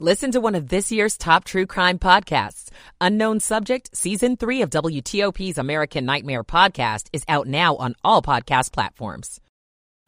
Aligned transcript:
Listen 0.00 0.32
to 0.32 0.40
one 0.40 0.56
of 0.56 0.70
this 0.70 0.90
year's 0.90 1.16
top 1.16 1.44
true 1.44 1.66
crime 1.66 2.00
podcasts. 2.00 2.68
Unknown 3.00 3.38
Subject, 3.38 3.96
Season 3.96 4.36
3 4.36 4.62
of 4.62 4.70
WTOP's 4.70 5.56
American 5.56 6.04
Nightmare 6.04 6.42
podcast 6.42 7.06
is 7.12 7.22
out 7.28 7.46
now 7.46 7.76
on 7.76 7.94
all 8.02 8.20
podcast 8.20 8.72
platforms. 8.72 9.40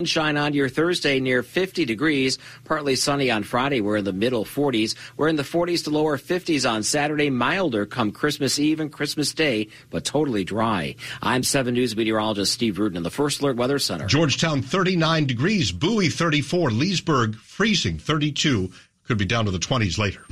Sunshine 0.01 0.37
on 0.37 0.53
your 0.53 0.69
Thursday 0.69 1.21
near 1.21 1.43
50 1.43 1.87
degrees. 1.87 2.37
Partly 2.65 2.97
sunny 2.97 3.31
on 3.31 3.45
Friday. 3.45 3.81
We're 3.81 3.97
in 3.97 4.05
the 4.05 4.13
middle 4.13 4.45
40s. 4.45 4.95
We're 5.17 5.29
in 5.29 5.37
the 5.37 5.43
40s 5.43 5.85
to 5.85 5.91
lower 5.91 6.19
50s 6.19 6.71
on 6.71 6.83
Saturday. 6.83 7.31
Milder 7.31 7.87
come 7.87 8.13
Christmas 8.13 8.59
Eve 8.59 8.81
and 8.81 8.93
Christmas 8.93 9.33
Day, 9.33 9.69
but 9.89 10.05
totally 10.05 10.45
dry. 10.45 10.97
I'm 11.23 11.43
7 11.43 11.73
News 11.73 11.97
meteorologist 11.97 12.53
Steve 12.53 12.79
Rudin 12.79 12.99
in 12.99 13.05
the 13.05 13.11
First 13.11 13.41
Alert 13.41 13.57
Weather 13.57 13.79
Center. 13.79 14.07
Georgetown 14.07 14.61
39 14.61 15.27
degrees. 15.27 15.73
Bowie 15.73 16.11
34. 16.11 16.73
Leesburg 16.73 17.37
freezing 17.37 17.99
32. 17.99 18.71
Could 19.07 19.19
be 19.19 19.25
down 19.25 19.45
to 19.45 19.53
the 19.53 19.59
20s 19.59 19.99
later. 19.99 20.25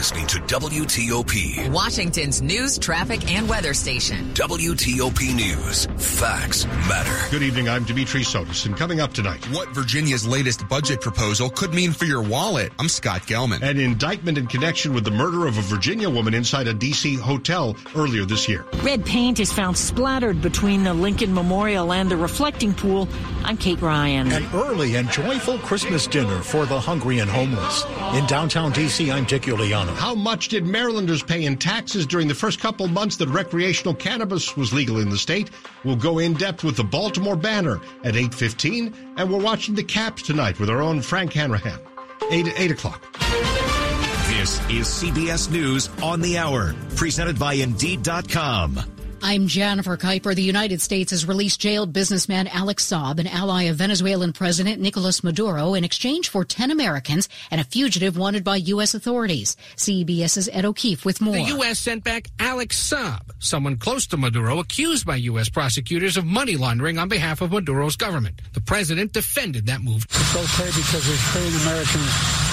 You're 0.00 0.04
listening 0.04 0.26
to 0.28 0.38
WTOP, 0.38 1.70
Washington's 1.70 2.40
news, 2.40 2.78
traffic, 2.78 3.30
and 3.30 3.46
weather 3.46 3.74
station. 3.74 4.32
WTOP 4.32 5.34
News. 5.34 5.84
Facts 5.98 6.64
matter. 6.88 7.30
Good 7.30 7.42
evening. 7.42 7.68
I'm 7.68 7.84
Dimitri 7.84 8.22
Sotis, 8.22 8.64
and 8.64 8.74
coming 8.74 9.02
up 9.02 9.12
tonight, 9.12 9.44
What 9.50 9.68
Virginia's 9.74 10.26
latest 10.26 10.66
budget 10.70 11.02
proposal 11.02 11.50
could 11.50 11.74
mean 11.74 11.92
for 11.92 12.06
your 12.06 12.22
wallet. 12.22 12.72
I'm 12.78 12.88
Scott 12.88 13.26
Gelman. 13.26 13.60
an 13.60 13.78
indictment 13.78 14.38
in 14.38 14.46
connection 14.46 14.94
with 14.94 15.04
the 15.04 15.10
murder 15.10 15.46
of 15.46 15.58
a 15.58 15.60
Virginia 15.60 16.08
woman 16.08 16.32
inside 16.32 16.66
a 16.66 16.72
D.C. 16.72 17.16
hotel 17.16 17.76
earlier 17.94 18.24
this 18.24 18.48
year. 18.48 18.64
Red 18.82 19.04
paint 19.04 19.38
is 19.38 19.52
found 19.52 19.76
splattered 19.76 20.40
between 20.40 20.82
the 20.82 20.94
Lincoln 20.94 21.34
Memorial 21.34 21.92
and 21.92 22.10
the 22.10 22.16
reflecting 22.16 22.72
pool. 22.72 23.06
I'm 23.44 23.58
Kate 23.58 23.82
Ryan. 23.82 24.32
An 24.32 24.48
early 24.54 24.96
and 24.96 25.10
joyful 25.10 25.58
Christmas 25.58 26.06
dinner 26.06 26.40
for 26.40 26.64
the 26.64 26.80
hungry 26.80 27.18
and 27.18 27.30
homeless. 27.30 27.84
In 28.14 28.24
downtown 28.24 28.72
D.C., 28.72 29.10
I'm 29.10 29.26
Dick 29.26 29.42
Uliano. 29.42 29.89
How 29.96 30.14
much 30.14 30.48
did 30.48 30.66
Marylanders 30.66 31.22
pay 31.22 31.44
in 31.44 31.56
taxes 31.56 32.06
during 32.06 32.28
the 32.28 32.34
first 32.34 32.60
couple 32.60 32.88
months 32.88 33.16
that 33.16 33.28
recreational 33.28 33.94
cannabis 33.94 34.56
was 34.56 34.72
legal 34.72 34.98
in 34.98 35.10
the 35.10 35.18
state? 35.18 35.50
We'll 35.84 35.96
go 35.96 36.18
in 36.18 36.34
depth 36.34 36.64
with 36.64 36.76
the 36.76 36.84
Baltimore 36.84 37.36
Banner 37.36 37.80
at 38.04 38.14
8.15, 38.14 39.14
and 39.16 39.32
we're 39.32 39.40
watching 39.40 39.74
the 39.74 39.84
Caps 39.84 40.22
tonight 40.22 40.58
with 40.58 40.70
our 40.70 40.82
own 40.82 41.00
Frank 41.00 41.32
Hanrahan. 41.32 41.78
8, 42.30 42.52
8 42.56 42.70
o'clock. 42.70 43.12
This 44.28 44.58
is 44.70 44.86
CBS 44.86 45.50
News 45.50 45.90
on 46.02 46.20
the 46.20 46.38
Hour, 46.38 46.74
presented 46.96 47.38
by 47.38 47.54
Indeed.com. 47.54 48.99
I'm 49.22 49.48
Jennifer 49.48 49.98
Keiper. 49.98 50.34
The 50.34 50.42
United 50.42 50.80
States 50.80 51.10
has 51.10 51.26
released 51.26 51.60
jailed 51.60 51.92
businessman 51.92 52.46
Alex 52.48 52.86
Saab, 52.86 53.18
an 53.18 53.26
ally 53.26 53.64
of 53.64 53.76
Venezuelan 53.76 54.32
President 54.32 54.80
Nicolas 54.80 55.22
Maduro, 55.22 55.74
in 55.74 55.84
exchange 55.84 56.30
for 56.30 56.42
10 56.42 56.70
Americans 56.70 57.28
and 57.50 57.60
a 57.60 57.64
fugitive 57.64 58.16
wanted 58.16 58.44
by 58.44 58.56
U.S. 58.56 58.94
authorities. 58.94 59.56
CBS's 59.76 60.48
Ed 60.50 60.64
O'Keefe 60.64 61.04
with 61.04 61.20
more. 61.20 61.34
The 61.34 61.42
U.S. 61.42 61.78
sent 61.78 62.02
back 62.02 62.28
Alex 62.38 62.82
Saab, 62.82 63.30
someone 63.38 63.76
close 63.76 64.06
to 64.08 64.16
Maduro, 64.16 64.58
accused 64.58 65.06
by 65.06 65.16
U.S. 65.16 65.50
prosecutors 65.50 66.16
of 66.16 66.24
money 66.24 66.56
laundering 66.56 66.98
on 66.98 67.08
behalf 67.08 67.42
of 67.42 67.52
Maduro's 67.52 67.96
government. 67.96 68.40
The 68.54 68.62
president 68.62 69.12
defended 69.12 69.66
that 69.66 69.82
move. 69.82 70.06
It's 70.08 70.36
okay 70.36 70.66
because 70.66 71.06
we're 71.06 71.16
freeing 71.16 71.54
American 71.62 72.00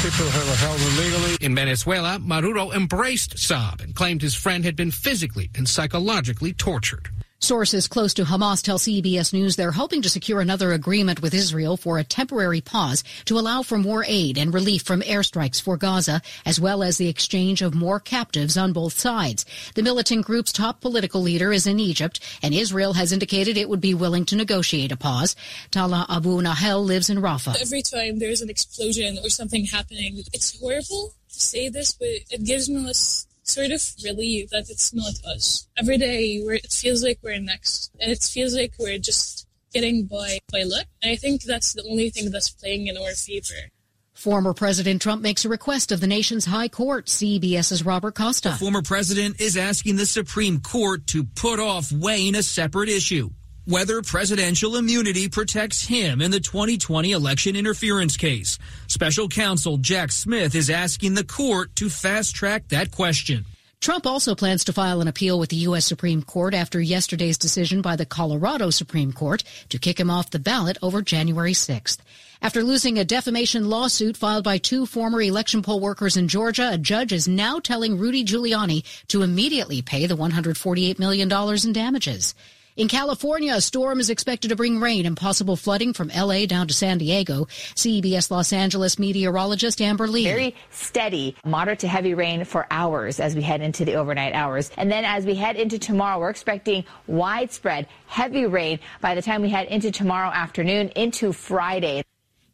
people 0.02 0.26
who 0.26 0.52
are 0.52 0.56
held 0.56 0.80
illegally. 0.80 1.38
In 1.42 1.56
Venezuela, 1.56 2.20
Maduro 2.20 2.72
embraced 2.72 3.36
Saab 3.36 3.84
and 3.84 3.96
claimed 3.96 4.22
his 4.22 4.36
friend 4.36 4.64
had 4.64 4.76
been 4.76 4.92
physically 4.92 5.50
and 5.56 5.68
psychologically 5.68 6.54
tortured. 6.54 7.10
Sources 7.40 7.88
close 7.88 8.16
to 8.16 8.24
Hamas 8.24 8.64
tell 8.64 8.80
CBS 8.80 9.32
News 9.32 9.56
they're 9.56 9.72
hoping 9.72 10.02
to 10.02 10.10
secure 10.10 10.42
another 10.42 10.72
agreement 10.72 11.22
with 11.22 11.36
Israel 11.36 11.78
for 11.78 12.00
a 12.00 12.04
temporary 12.04 12.62
pause 12.62 13.04
to 13.26 13.38
allow 13.38 13.62
for 13.62 13.78
more 13.78 14.04
aid 14.08 14.40
and 14.40 14.52
relief 14.52 14.82
from 14.82 15.02
airstrikes 15.02 15.62
for 15.62 15.78
Gaza, 15.78 16.24
as 16.48 16.60
well 16.60 16.82
as 16.82 16.98
the 16.98 17.08
exchange 17.08 17.62
of 17.62 17.76
more 17.76 18.00
captives 18.00 18.58
on 18.58 18.74
both 18.74 18.98
sides. 18.98 19.46
The 19.76 19.84
militant 19.84 20.26
group's 20.26 20.52
top 20.52 20.82
political 20.82 21.22
leader 21.22 21.54
is 21.54 21.68
in 21.68 21.80
Egypt, 21.80 22.20
and 22.42 22.56
Israel 22.56 22.94
has 22.94 23.12
indicated 23.12 23.56
it 23.56 23.70
would 23.70 23.82
be 23.82 23.94
willing 23.94 24.26
to 24.26 24.36
negotiate 24.36 24.92
a 24.92 24.98
pause. 24.98 25.36
Tala 25.70 26.08
Abu 26.10 26.42
Nahel 26.42 26.84
lives 26.84 27.12
in 27.12 27.20
Rafah. 27.20 27.62
Every 27.62 27.84
time 27.84 28.18
there's 28.18 28.42
an 28.42 28.50
explosion 28.50 29.20
or 29.24 29.30
something 29.30 29.66
happening, 29.66 30.24
it's 30.34 30.60
horrible 30.60 31.14
to 31.32 31.40
say 31.40 31.70
this, 31.70 31.92
but 31.92 32.08
it 32.32 32.44
gives 32.44 32.68
me 32.68 32.90
us 32.90 33.28
sort 33.50 33.72
of 33.72 33.82
relief 34.04 34.50
that 34.50 34.70
it's 34.70 34.94
not 34.94 35.14
us. 35.26 35.68
Every 35.78 35.98
day, 35.98 36.42
we're, 36.44 36.56
it 36.56 36.72
feels 36.72 37.04
like 37.04 37.20
we're 37.24 37.40
next, 37.40 37.92
and 38.00 38.12
it 38.12 38.22
feels 38.22 38.54
like 38.54 38.74
we're 38.80 39.00
just 39.00 39.48
getting 39.74 40.06
by 40.06 40.40
by 40.52 40.64
luck. 40.64 40.86
And 41.02 41.12
I 41.12 41.16
think 41.16 41.44
that's 41.44 41.74
the 41.74 41.84
only 41.90 42.10
thing 42.10 42.32
that's 42.32 42.50
playing 42.50 42.88
in 42.88 42.98
our 42.98 43.12
favor. 43.12 43.72
Former 44.14 44.56
President 44.56 45.00
Trump 45.00 45.22
makes 45.22 45.46
a 45.46 45.50
request 45.50 45.92
of 45.92 46.00
the 46.00 46.08
nation's 46.08 46.44
high 46.44 46.70
court. 46.70 47.06
CBS's 47.06 47.86
Robert 47.86 48.16
Costa. 48.16 48.50
The 48.50 48.56
former 48.56 48.82
president 48.82 49.40
is 49.40 49.56
asking 49.56 49.98
the 49.98 50.08
Supreme 50.08 50.60
Court 50.60 51.06
to 51.08 51.24
put 51.24 51.60
off 51.60 51.92
weighing 51.92 52.34
a 52.34 52.42
separate 52.42 52.90
issue. 52.90 53.30
Whether 53.68 54.02
presidential 54.02 54.78
immunity 54.78 55.28
protects 55.28 55.86
him 55.86 56.22
in 56.22 56.32
the 56.32 56.40
2020 56.40 57.12
election 57.12 57.58
interference 57.58 58.16
case. 58.16 58.58
Special 58.88 59.28
counsel 59.28 59.76
Jack 59.76 60.14
Smith 60.14 60.56
is 60.56 60.70
asking 60.70 61.16
the 61.16 61.26
court 61.26 61.76
to 61.76 61.90
fast 61.90 62.34
track 62.34 62.70
that 62.70 62.92
question. 62.92 63.44
Trump 63.82 64.08
also 64.08 64.36
plans 64.36 64.64
to 64.64 64.72
file 64.72 65.02
an 65.02 65.10
appeal 65.10 65.38
with 65.38 65.50
the 65.50 65.68
U.S. 65.68 65.86
Supreme 65.86 66.24
Court 66.24 66.54
after 66.54 66.80
yesterday's 66.80 67.38
decision 67.38 67.82
by 67.82 67.98
the 67.98 68.06
Colorado 68.06 68.70
Supreme 68.70 69.12
Court 69.12 69.44
to 69.68 69.78
kick 69.78 70.00
him 70.00 70.10
off 70.10 70.30
the 70.30 70.40
ballot 70.40 70.78
over 70.82 71.02
January 71.02 71.52
6th. 71.52 71.98
After 72.42 72.64
losing 72.64 72.98
a 72.98 73.04
defamation 73.04 73.70
lawsuit 73.70 74.16
filed 74.16 74.46
by 74.46 74.60
two 74.60 74.86
former 74.86 75.22
election 75.22 75.62
poll 75.62 75.82
workers 75.82 76.16
in 76.16 76.30
Georgia, 76.30 76.70
a 76.72 76.78
judge 76.78 77.12
is 77.12 77.28
now 77.28 77.60
telling 77.60 77.98
Rudy 77.98 78.24
Giuliani 78.24 78.86
to 79.10 79.24
immediately 79.24 79.82
pay 79.82 80.06
the 80.06 80.16
$148 80.16 81.00
million 81.00 81.30
in 81.30 81.74
damages. 81.74 82.34
In 82.78 82.88
California, 82.88 83.56
a 83.56 83.60
storm 83.60 84.00
is 84.00 84.12
expected 84.12 84.50
to 84.50 84.56
bring 84.56 84.80
rain 84.80 85.08
and 85.08 85.18
possible 85.18 85.56
flooding 85.56 85.94
from 85.94 86.12
LA 86.16 86.46
down 86.46 86.68
to 86.68 86.76
San 86.76 87.00
Diego. 87.00 87.46
CBS 87.74 88.30
Los 88.30 88.54
Angeles 88.54 89.00
meteorologist 89.00 89.82
Amber 89.82 90.08
Lee. 90.08 90.26
Very 90.26 90.56
steady, 90.70 91.36
moderate 91.44 91.80
to 91.80 91.88
heavy 91.88 92.14
rain 92.14 92.46
for 92.46 92.68
hours 92.70 93.20
as 93.20 93.36
we 93.36 93.42
head 93.42 93.62
into 93.62 93.84
the 93.84 93.96
overnight 93.96 94.34
hours. 94.34 94.70
And 94.78 94.92
then 94.92 95.06
as 95.06 95.26
we 95.26 95.34
head 95.34 95.56
into 95.56 95.80
tomorrow, 95.80 96.20
we're 96.20 96.30
expecting 96.30 96.86
widespread 97.08 97.88
heavy 98.06 98.46
rain 98.46 98.80
by 99.02 99.16
the 99.16 99.24
time 99.24 99.42
we 99.42 99.50
head 99.50 99.70
into 99.70 99.90
tomorrow 99.90 100.30
afternoon 100.30 100.90
into 100.90 101.34
Friday. 101.34 102.04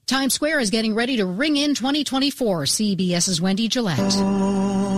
Times 0.07 0.35
Square 0.35 0.61
is 0.61 0.69
getting 0.69 0.95
ready 0.95 1.17
to 1.17 1.25
ring 1.25 1.57
in 1.57 1.75
2024. 1.75 2.63
CBS's 2.63 3.41
Wendy 3.41 3.67
Gillette. 3.67 4.92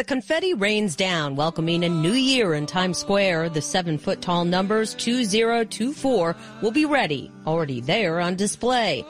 The 0.00 0.04
confetti 0.04 0.54
rains 0.54 0.96
down, 0.96 1.36
welcoming 1.36 1.84
a 1.84 1.88
new 1.90 2.14
year 2.14 2.54
in 2.54 2.64
Times 2.64 2.96
Square, 2.96 3.50
the 3.50 3.60
seven 3.60 3.98
foot 3.98 4.22
tall 4.22 4.46
numbers 4.46 4.94
2024 4.94 6.34
will 6.62 6.70
be 6.70 6.86
ready, 6.86 7.30
already 7.46 7.82
there 7.82 8.18
on 8.18 8.34
display. 8.34 9.04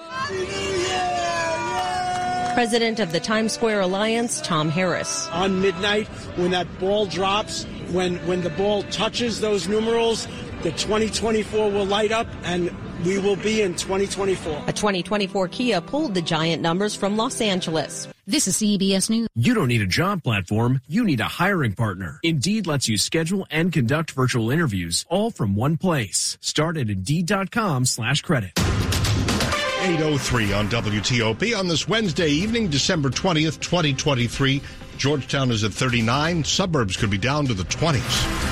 President 2.54 2.98
of 2.98 3.12
the 3.12 3.20
Times 3.20 3.52
Square 3.52 3.82
Alliance, 3.82 4.40
Tom 4.40 4.68
Harris. 4.68 5.28
On 5.28 5.62
midnight, 5.62 6.08
when 6.34 6.50
that 6.50 6.66
ball 6.80 7.06
drops, 7.06 7.66
when, 7.92 8.16
when 8.26 8.40
the 8.40 8.50
ball 8.50 8.82
touches 8.90 9.40
those 9.40 9.68
numerals, 9.68 10.26
the 10.64 10.72
2024 10.72 11.70
will 11.70 11.86
light 11.86 12.10
up 12.10 12.26
and 12.42 12.68
we 13.04 13.18
will 13.18 13.36
be 13.36 13.62
in 13.62 13.74
2024. 13.74 14.64
A 14.66 14.72
2024 14.72 15.48
Kia 15.48 15.80
pulled 15.80 16.14
the 16.14 16.22
giant 16.22 16.62
numbers 16.62 16.94
from 16.94 17.16
Los 17.16 17.40
Angeles. 17.40 18.08
This 18.26 18.46
is 18.46 18.56
CBS 18.56 19.10
News. 19.10 19.28
You 19.34 19.54
don't 19.54 19.68
need 19.68 19.82
a 19.82 19.86
job 19.86 20.22
platform, 20.22 20.80
you 20.86 21.04
need 21.04 21.20
a 21.20 21.24
hiring 21.24 21.72
partner. 21.72 22.20
Indeed 22.22 22.66
lets 22.66 22.88
you 22.88 22.96
schedule 22.96 23.46
and 23.50 23.72
conduct 23.72 24.12
virtual 24.12 24.50
interviews 24.50 25.04
all 25.08 25.30
from 25.30 25.56
one 25.56 25.76
place. 25.76 26.38
Start 26.40 26.76
at 26.76 26.88
Indeed.com 26.88 27.86
slash 27.86 28.22
credit. 28.22 28.52
803 29.80 30.52
on 30.52 30.68
WTOP 30.68 31.58
on 31.58 31.66
this 31.66 31.88
Wednesday 31.88 32.28
evening, 32.28 32.68
December 32.68 33.08
20th, 33.08 33.60
2023. 33.60 34.60
Georgetown 34.98 35.50
is 35.50 35.64
at 35.64 35.72
39. 35.72 36.44
Suburbs 36.44 36.98
could 36.98 37.10
be 37.10 37.16
down 37.18 37.46
to 37.46 37.54
the 37.54 37.64
20s. 37.64 38.49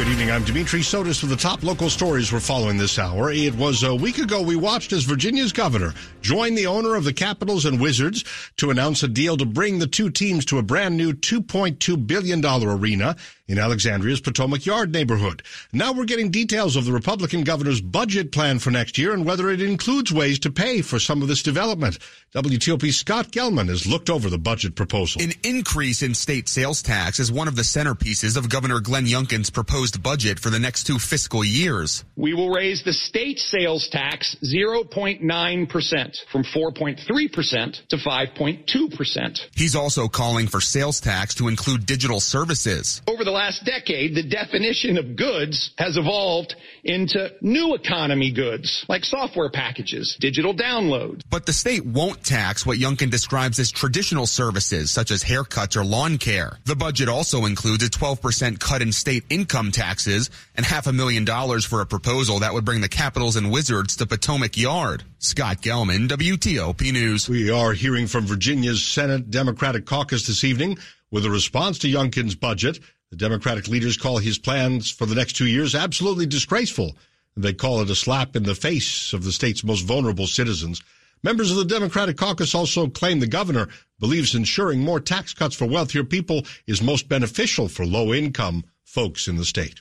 Good 0.00 0.08
evening. 0.08 0.30
I'm 0.30 0.44
Dimitri 0.44 0.80
Sotis 0.80 1.20
with 1.20 1.28
the 1.28 1.36
top 1.36 1.62
local 1.62 1.90
stories 1.90 2.32
we're 2.32 2.40
following 2.40 2.78
this 2.78 2.98
hour. 2.98 3.30
It 3.30 3.54
was 3.54 3.82
a 3.82 3.94
week 3.94 4.16
ago 4.16 4.40
we 4.40 4.56
watched 4.56 4.94
as 4.94 5.04
Virginia's 5.04 5.52
governor 5.52 5.92
joined 6.22 6.56
the 6.56 6.68
owner 6.68 6.94
of 6.94 7.04
the 7.04 7.12
Capitals 7.12 7.66
and 7.66 7.78
Wizards 7.78 8.24
to 8.56 8.70
announce 8.70 9.02
a 9.02 9.08
deal 9.08 9.36
to 9.36 9.44
bring 9.44 9.78
the 9.78 9.86
two 9.86 10.08
teams 10.08 10.46
to 10.46 10.56
a 10.56 10.62
brand 10.62 10.96
new 10.96 11.12
$2.2 11.12 12.06
billion 12.06 12.42
arena 12.42 13.14
in 13.50 13.58
Alexandria's 13.58 14.20
Potomac 14.20 14.64
Yard 14.64 14.92
neighborhood. 14.92 15.42
Now 15.72 15.92
we're 15.92 16.04
getting 16.04 16.30
details 16.30 16.76
of 16.76 16.84
the 16.84 16.92
Republican 16.92 17.42
governor's 17.42 17.80
budget 17.80 18.30
plan 18.30 18.60
for 18.60 18.70
next 18.70 18.96
year 18.96 19.12
and 19.12 19.26
whether 19.26 19.50
it 19.50 19.60
includes 19.60 20.12
ways 20.12 20.38
to 20.40 20.52
pay 20.52 20.82
for 20.82 21.00
some 21.00 21.20
of 21.20 21.26
this 21.26 21.42
development. 21.42 21.98
WTOP's 22.32 22.96
Scott 22.96 23.32
Gelman 23.32 23.68
has 23.68 23.88
looked 23.88 24.08
over 24.08 24.30
the 24.30 24.38
budget 24.38 24.76
proposal. 24.76 25.20
An 25.20 25.32
increase 25.42 26.00
in 26.00 26.14
state 26.14 26.48
sales 26.48 26.80
tax 26.80 27.18
is 27.18 27.32
one 27.32 27.48
of 27.48 27.56
the 27.56 27.62
centerpieces 27.62 28.36
of 28.36 28.48
Governor 28.48 28.78
Glenn 28.78 29.06
Youngkin's 29.06 29.50
proposed 29.50 30.00
budget 30.00 30.38
for 30.38 30.50
the 30.50 30.60
next 30.60 30.84
two 30.84 31.00
fiscal 31.00 31.44
years. 31.44 32.04
We 32.14 32.34
will 32.34 32.50
raise 32.50 32.84
the 32.84 32.92
state 32.92 33.40
sales 33.40 33.88
tax 33.88 34.36
0.9% 34.44 36.16
from 36.30 36.44
4.3% 36.44 37.88
to 37.88 37.96
5.2%. 37.96 39.40
He's 39.56 39.74
also 39.74 40.06
calling 40.06 40.46
for 40.46 40.60
sales 40.60 41.00
tax 41.00 41.34
to 41.34 41.48
include 41.48 41.84
digital 41.84 42.20
services. 42.20 43.02
Over 43.08 43.24
the 43.24 43.39
last 43.40 43.64
decade, 43.64 44.14
the 44.14 44.22
definition 44.22 44.98
of 44.98 45.16
goods 45.16 45.70
has 45.78 45.96
evolved 45.96 46.54
into 46.84 47.32
new 47.40 47.74
economy 47.74 48.30
goods 48.30 48.84
like 48.86 49.02
software 49.02 49.48
packages, 49.48 50.14
digital 50.20 50.54
downloads. 50.54 51.22
But 51.30 51.46
the 51.46 51.54
state 51.54 51.86
won't 51.86 52.22
tax 52.22 52.66
what 52.66 52.76
Youngkin 52.76 53.10
describes 53.10 53.58
as 53.58 53.70
traditional 53.70 54.26
services 54.26 54.90
such 54.90 55.10
as 55.10 55.24
haircuts 55.24 55.74
or 55.74 55.86
lawn 55.86 56.18
care. 56.18 56.58
The 56.66 56.76
budget 56.76 57.08
also 57.08 57.46
includes 57.46 57.82
a 57.82 57.88
12% 57.88 58.60
cut 58.60 58.82
in 58.82 58.92
state 58.92 59.24
income 59.30 59.72
taxes 59.72 60.28
and 60.54 60.66
half 60.66 60.86
a 60.86 60.92
million 60.92 61.24
dollars 61.24 61.64
for 61.64 61.80
a 61.80 61.86
proposal 61.86 62.40
that 62.40 62.52
would 62.52 62.66
bring 62.66 62.82
the 62.82 62.90
Capitals 62.90 63.36
and 63.36 63.50
Wizards 63.50 63.96
to 63.96 64.06
Potomac 64.06 64.58
Yard. 64.58 65.02
Scott 65.18 65.62
Gelman, 65.62 66.08
WTOP 66.08 66.92
News. 66.92 67.26
We 67.26 67.50
are 67.50 67.72
hearing 67.72 68.06
from 68.06 68.26
Virginia's 68.26 68.86
Senate 68.86 69.30
Democratic 69.30 69.86
Caucus 69.86 70.26
this 70.26 70.44
evening 70.44 70.76
with 71.10 71.24
a 71.24 71.30
response 71.30 71.78
to 71.78 71.88
Youngkin's 71.88 72.34
budget. 72.34 72.78
The 73.10 73.16
Democratic 73.16 73.66
leaders 73.66 73.96
call 73.96 74.18
his 74.18 74.38
plans 74.38 74.88
for 74.88 75.04
the 75.04 75.16
next 75.16 75.32
two 75.32 75.48
years 75.48 75.74
absolutely 75.74 76.26
disgraceful. 76.26 76.96
They 77.36 77.52
call 77.52 77.80
it 77.80 77.90
a 77.90 77.96
slap 77.96 78.36
in 78.36 78.44
the 78.44 78.54
face 78.54 79.12
of 79.12 79.24
the 79.24 79.32
state's 79.32 79.64
most 79.64 79.82
vulnerable 79.82 80.28
citizens. 80.28 80.80
Members 81.24 81.50
of 81.50 81.56
the 81.56 81.64
Democratic 81.64 82.16
caucus 82.16 82.54
also 82.54 82.86
claim 82.86 83.18
the 83.18 83.26
governor 83.26 83.68
believes 83.98 84.36
ensuring 84.36 84.80
more 84.80 85.00
tax 85.00 85.34
cuts 85.34 85.56
for 85.56 85.66
wealthier 85.66 86.04
people 86.04 86.46
is 86.68 86.80
most 86.80 87.08
beneficial 87.08 87.68
for 87.68 87.84
low 87.84 88.14
income 88.14 88.64
folks 88.84 89.26
in 89.26 89.36
the 89.36 89.44
state. 89.44 89.80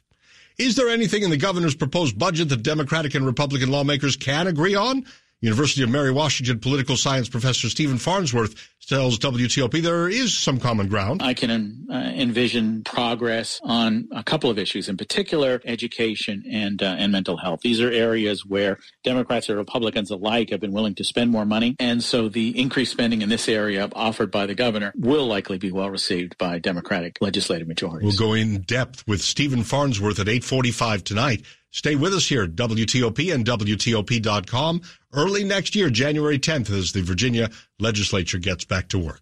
Is 0.57 0.75
there 0.75 0.89
anything 0.89 1.21
in 1.21 1.29
the 1.29 1.37
governor's 1.37 1.75
proposed 1.75 2.17
budget 2.17 2.49
that 2.49 2.63
Democratic 2.63 3.13
and 3.13 3.25
Republican 3.25 3.69
lawmakers 3.69 4.15
can 4.15 4.47
agree 4.47 4.75
on? 4.75 5.05
University 5.41 5.83
of 5.83 5.89
Mary 5.89 6.11
Washington 6.11 6.59
political 6.59 6.97
science 6.97 7.29
professor 7.29 7.69
Stephen 7.69 7.97
Farnsworth 7.97 8.55
tells 8.89 9.19
WTOP 9.19 9.81
there 9.81 10.09
is 10.09 10.37
some 10.37 10.59
common 10.59 10.87
ground. 10.87 11.21
I 11.21 11.33
can 11.33 11.87
uh, 11.89 11.93
envision 11.93 12.83
progress 12.83 13.61
on 13.63 14.09
a 14.11 14.23
couple 14.23 14.49
of 14.49 14.57
issues, 14.57 14.89
in 14.89 14.97
particular 14.97 15.61
education 15.63 16.43
and 16.51 16.81
uh, 16.81 16.95
and 16.97 17.11
mental 17.11 17.37
health. 17.37 17.61
These 17.61 17.79
are 17.79 17.91
areas 17.91 18.45
where 18.45 18.79
Democrats 19.03 19.47
and 19.47 19.57
Republicans 19.57 20.11
alike 20.11 20.49
have 20.49 20.59
been 20.59 20.73
willing 20.73 20.95
to 20.95 21.03
spend 21.03 21.29
more 21.31 21.45
money, 21.45 21.75
and 21.79 22.03
so 22.03 22.27
the 22.27 22.59
increased 22.59 22.91
spending 22.91 23.21
in 23.21 23.29
this 23.29 23.47
area 23.47 23.87
offered 23.93 24.31
by 24.31 24.45
the 24.45 24.55
governor 24.55 24.91
will 24.97 25.27
likely 25.27 25.57
be 25.57 25.71
well 25.71 25.89
received 25.89 26.37
by 26.37 26.59
Democratic 26.59 27.17
legislative 27.21 27.67
majorities. 27.67 28.05
We'll 28.05 28.29
go 28.29 28.33
in 28.33 28.61
depth 28.61 29.07
with 29.07 29.21
Stephen 29.21 29.63
Farnsworth 29.63 30.19
at 30.19 30.27
8:45 30.27 31.03
tonight. 31.03 31.45
Stay 31.71 31.95
with 31.95 32.13
us 32.13 32.27
here 32.27 32.43
at 32.43 32.55
WTOP 32.55 33.33
and 33.33 33.45
WTOP.com 33.45 34.81
early 35.13 35.43
next 35.43 35.75
year, 35.75 35.89
January 35.89 36.39
10th, 36.39 36.71
as 36.71 36.91
the 36.91 37.01
Virginia 37.01 37.49
legislature 37.79 38.39
gets 38.39 38.65
back 38.65 38.87
to 38.89 38.97
work. 38.97 39.21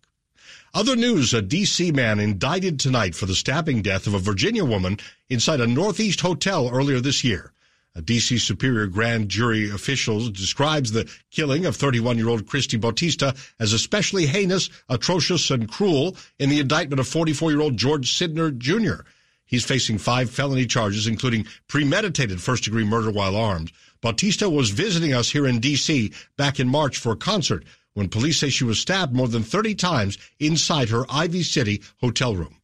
Other 0.73 0.95
news, 0.95 1.33
a 1.33 1.41
D.C. 1.41 1.91
man 1.91 2.19
indicted 2.19 2.79
tonight 2.79 3.15
for 3.15 3.25
the 3.25 3.35
stabbing 3.35 3.81
death 3.81 4.07
of 4.07 4.13
a 4.13 4.19
Virginia 4.19 4.63
woman 4.63 4.97
inside 5.29 5.59
a 5.59 5.67
Northeast 5.67 6.21
hotel 6.21 6.69
earlier 6.71 7.01
this 7.01 7.23
year. 7.23 7.51
A 7.95 8.01
D.C. 8.01 8.37
Superior 8.37 8.87
Grand 8.87 9.27
Jury 9.27 9.69
official 9.69 10.29
describes 10.29 10.91
the 10.91 11.11
killing 11.31 11.65
of 11.65 11.75
31-year-old 11.75 12.45
Christy 12.45 12.77
Bautista 12.77 13.33
as 13.59 13.73
especially 13.73 14.27
heinous, 14.27 14.69
atrocious, 14.87 15.49
and 15.49 15.67
cruel 15.67 16.15
in 16.37 16.49
the 16.49 16.59
indictment 16.59 16.99
of 16.99 17.07
44-year-old 17.07 17.75
George 17.75 18.11
Sydnor 18.11 18.57
Jr., 18.57 19.03
He's 19.47 19.65
facing 19.65 19.97
five 19.97 20.29
felony 20.29 20.67
charges, 20.67 21.07
including 21.07 21.47
premeditated 21.67 22.41
first 22.41 22.65
degree 22.65 22.83
murder 22.83 23.09
while 23.09 23.35
armed. 23.35 23.71
Bautista 24.01 24.49
was 24.49 24.69
visiting 24.69 25.13
us 25.13 25.31
here 25.31 25.47
in 25.47 25.59
D.C. 25.59 26.11
back 26.37 26.59
in 26.59 26.67
March 26.67 26.97
for 26.97 27.13
a 27.13 27.17
concert 27.17 27.63
when 27.93 28.09
police 28.09 28.37
say 28.37 28.49
she 28.49 28.63
was 28.63 28.79
stabbed 28.79 29.15
more 29.15 29.27
than 29.27 29.41
30 29.41 29.73
times 29.73 30.17
inside 30.39 30.89
her 30.89 31.05
Ivy 31.09 31.41
City 31.41 31.81
hotel 31.99 32.35
room. 32.35 32.57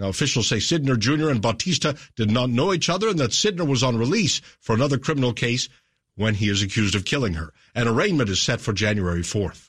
Now, 0.00 0.08
officials 0.08 0.48
say 0.48 0.56
Sydnor 0.56 0.98
Jr. 0.98 1.30
and 1.30 1.40
Bautista 1.40 1.96
did 2.16 2.30
not 2.30 2.50
know 2.50 2.74
each 2.74 2.90
other 2.90 3.08
and 3.08 3.18
that 3.18 3.30
Sydnor 3.30 3.66
was 3.66 3.82
on 3.82 3.96
release 3.96 4.40
for 4.60 4.74
another 4.74 4.98
criminal 4.98 5.32
case 5.32 5.68
when 6.16 6.34
he 6.34 6.48
is 6.48 6.62
accused 6.62 6.94
of 6.94 7.04
killing 7.04 7.34
her. 7.34 7.52
An 7.74 7.86
arraignment 7.86 8.28
is 8.28 8.40
set 8.40 8.60
for 8.60 8.72
January 8.72 9.22
4th. 9.22 9.65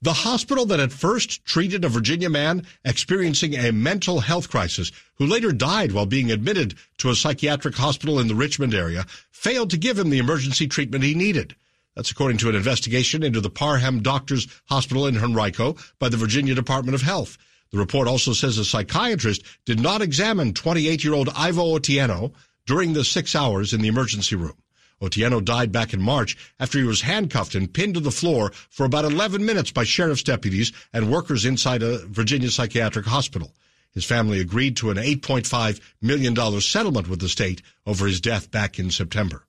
The 0.00 0.12
hospital 0.12 0.66
that 0.66 0.80
at 0.80 0.92
first 0.92 1.44
treated 1.44 1.84
a 1.84 1.88
Virginia 1.88 2.30
man 2.30 2.66
experiencing 2.84 3.54
a 3.54 3.72
mental 3.72 4.20
health 4.20 4.50
crisis 4.50 4.92
who 5.16 5.26
later 5.26 5.52
died 5.52 5.92
while 5.92 6.06
being 6.06 6.30
admitted 6.30 6.74
to 6.98 7.10
a 7.10 7.14
psychiatric 7.14 7.74
hospital 7.74 8.18
in 8.18 8.28
the 8.28 8.34
Richmond 8.34 8.74
area 8.74 9.06
failed 9.30 9.70
to 9.70 9.76
give 9.76 9.98
him 9.98 10.10
the 10.10 10.18
emergency 10.18 10.66
treatment 10.66 11.04
he 11.04 11.14
needed. 11.14 11.54
That's 11.94 12.10
according 12.10 12.38
to 12.38 12.48
an 12.48 12.54
investigation 12.54 13.22
into 13.22 13.40
the 13.40 13.50
Parham 13.50 14.02
Doctors 14.02 14.48
Hospital 14.66 15.06
in 15.06 15.18
Henrico 15.18 15.76
by 15.98 16.08
the 16.08 16.16
Virginia 16.16 16.54
Department 16.54 16.94
of 16.94 17.02
Health. 17.02 17.36
The 17.70 17.78
report 17.78 18.08
also 18.08 18.32
says 18.32 18.58
a 18.58 18.64
psychiatrist 18.64 19.42
did 19.64 19.80
not 19.80 20.02
examine 20.02 20.52
28-year-old 20.52 21.28
Irvo 21.28 21.78
Otieno 21.78 22.32
during 22.66 22.92
the 22.92 23.04
six 23.04 23.34
hours 23.34 23.72
in 23.72 23.80
the 23.80 23.88
emergency 23.88 24.36
room. 24.36 24.61
Otieno 25.02 25.44
died 25.44 25.72
back 25.72 25.92
in 25.92 26.00
March 26.00 26.36
after 26.60 26.78
he 26.78 26.84
was 26.84 27.02
handcuffed 27.02 27.54
and 27.56 27.72
pinned 27.72 27.94
to 27.94 28.00
the 28.00 28.12
floor 28.12 28.52
for 28.70 28.86
about 28.86 29.04
11 29.04 29.44
minutes 29.44 29.72
by 29.72 29.84
sheriff's 29.84 30.22
deputies 30.22 30.72
and 30.92 31.10
workers 31.10 31.44
inside 31.44 31.82
a 31.82 32.06
Virginia 32.06 32.50
psychiatric 32.50 33.06
hospital. 33.06 33.52
His 33.92 34.04
family 34.04 34.40
agreed 34.40 34.76
to 34.78 34.90
an 34.90 34.96
$8.5 34.96 35.80
million 36.00 36.60
settlement 36.60 37.08
with 37.08 37.20
the 37.20 37.28
state 37.28 37.60
over 37.84 38.06
his 38.06 38.20
death 38.20 38.50
back 38.50 38.78
in 38.78 38.90
September. 38.90 39.44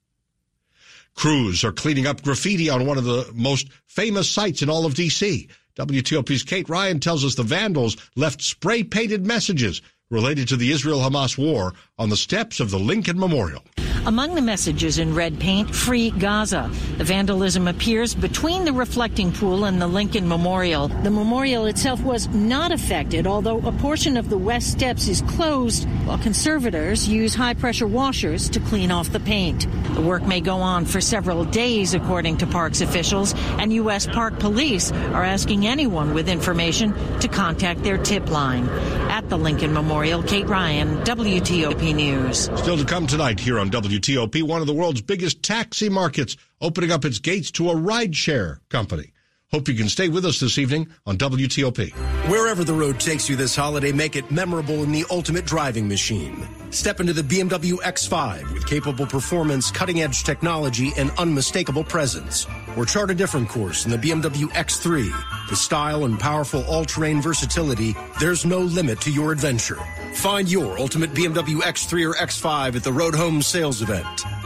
Crews 1.15 1.63
are 1.63 1.71
cleaning 1.71 2.07
up 2.07 2.23
graffiti 2.23 2.69
on 2.69 2.87
one 2.87 2.97
of 2.97 3.03
the 3.03 3.29
most 3.33 3.69
famous 3.85 4.29
sites 4.29 4.63
in 4.63 4.69
all 4.69 4.85
of 4.85 4.95
D.C. 4.95 5.47
WTOP's 5.75 6.43
Kate 6.43 6.67
Ryan 6.67 6.99
tells 6.99 7.23
us 7.23 7.35
the 7.35 7.43
vandals 7.43 7.97
left 8.15 8.41
spray 8.41 8.83
painted 8.83 9.25
messages 9.25 9.81
related 10.11 10.47
to 10.49 10.55
the 10.55 10.71
Israel 10.71 10.99
Hamas 10.99 11.37
war 11.37 11.73
on 11.97 12.09
the 12.09 12.17
steps 12.17 12.59
of 12.59 12.71
the 12.71 12.79
Lincoln 12.79 13.19
Memorial. 13.19 13.63
Among 14.05 14.35
the 14.35 14.41
messages 14.41 14.99
in 14.99 15.15
red 15.15 15.39
paint, 15.39 15.73
free 15.73 16.11
Gaza. 16.11 16.69
The 16.97 17.05
vandalism 17.05 17.69
appears 17.69 18.13
between 18.13 18.65
the 18.65 18.73
reflecting 18.73 19.31
pool 19.31 19.63
and 19.63 19.81
the 19.81 19.87
Lincoln 19.87 20.27
Memorial. 20.27 20.89
The 20.89 21.09
memorial 21.09 21.67
itself 21.67 22.01
was 22.03 22.27
not 22.27 22.73
affected, 22.73 23.25
although 23.25 23.59
a 23.59 23.71
portion 23.71 24.17
of 24.17 24.29
the 24.29 24.37
west 24.37 24.73
steps 24.73 25.07
is 25.07 25.21
closed, 25.21 25.87
while 26.03 26.17
conservators 26.17 27.07
use 27.07 27.33
high 27.33 27.53
pressure 27.53 27.87
washers 27.87 28.49
to 28.49 28.59
clean 28.59 28.91
off 28.91 29.13
the 29.13 29.21
paint. 29.21 29.67
The 29.95 30.01
work 30.01 30.23
may 30.23 30.41
go 30.41 30.57
on 30.57 30.83
for 30.83 30.99
several 30.99 31.45
days, 31.45 31.93
according 31.93 32.37
to 32.37 32.47
parks 32.47 32.81
officials, 32.81 33.33
and 33.57 33.71
U.S. 33.71 34.05
Park 34.05 34.37
Police 34.37 34.91
are 34.91 35.23
asking 35.23 35.65
anyone 35.65 36.13
with 36.13 36.27
information 36.27 36.93
to 37.21 37.29
contact 37.29 37.83
their 37.83 37.97
tip 37.97 38.29
line. 38.29 38.67
At 39.13 39.29
the 39.29 39.37
Lincoln 39.37 39.71
Memorial, 39.71 40.23
Kate 40.23 40.49
Ryan, 40.49 40.97
WTOP 41.05 41.93
News. 41.93 42.49
Still 42.59 42.77
to 42.77 42.83
come 42.83 43.05
tonight 43.05 43.39
here 43.39 43.59
on 43.59 43.69
WTOP. 43.69 43.83
WTOP, 43.93 44.43
one 44.43 44.61
of 44.61 44.67
the 44.67 44.73
world's 44.73 45.01
biggest 45.01 45.43
taxi 45.43 45.89
markets, 45.89 46.37
opening 46.61 46.91
up 46.91 47.05
its 47.05 47.19
gates 47.19 47.51
to 47.51 47.69
a 47.69 47.75
rideshare 47.75 48.57
company. 48.69 49.11
Hope 49.51 49.67
you 49.67 49.75
can 49.75 49.87
stay 49.87 50.09
with 50.09 50.25
us 50.25 50.39
this 50.39 50.57
evening 50.57 50.87
on 51.05 51.17
WTOP. 51.17 51.91
Wherever 52.27 52.63
the 52.63 52.73
road 52.73 52.99
takes 52.99 53.29
you 53.29 53.35
this 53.35 53.55
holiday, 53.55 53.91
make 53.91 54.15
it 54.15 54.31
memorable 54.31 54.81
in 54.83 54.91
the 54.91 55.05
ultimate 55.11 55.45
driving 55.45 55.87
machine. 55.87 56.47
Step 56.71 56.99
into 56.99 57.13
the 57.13 57.21
BMW 57.21 57.73
X5 57.73 58.51
with 58.53 58.65
capable 58.65 59.05
performance, 59.05 59.69
cutting 59.69 60.01
edge 60.01 60.23
technology, 60.23 60.91
and 60.97 61.11
unmistakable 61.19 61.83
presence. 61.83 62.47
Or 62.77 62.85
chart 62.85 63.11
a 63.11 63.13
different 63.13 63.49
course 63.49 63.85
in 63.85 63.91
the 63.91 63.97
BMW 63.97 64.45
X3. 64.51 65.49
With 65.49 65.59
style 65.59 66.05
and 66.05 66.19
powerful 66.19 66.63
all 66.65 66.85
terrain 66.85 67.21
versatility, 67.21 67.95
there's 68.19 68.45
no 68.45 68.59
limit 68.59 69.01
to 69.01 69.11
your 69.11 69.31
adventure. 69.31 69.79
Find 70.13 70.49
your 70.49 70.79
ultimate 70.79 71.13
BMW 71.13 71.61
X3 71.61 72.09
or 72.09 72.13
X5 72.15 72.75
at 72.75 72.83
the 72.83 72.93
Road 72.93 73.15
Home 73.15 73.41
sales 73.41 73.81
event. 73.81 74.05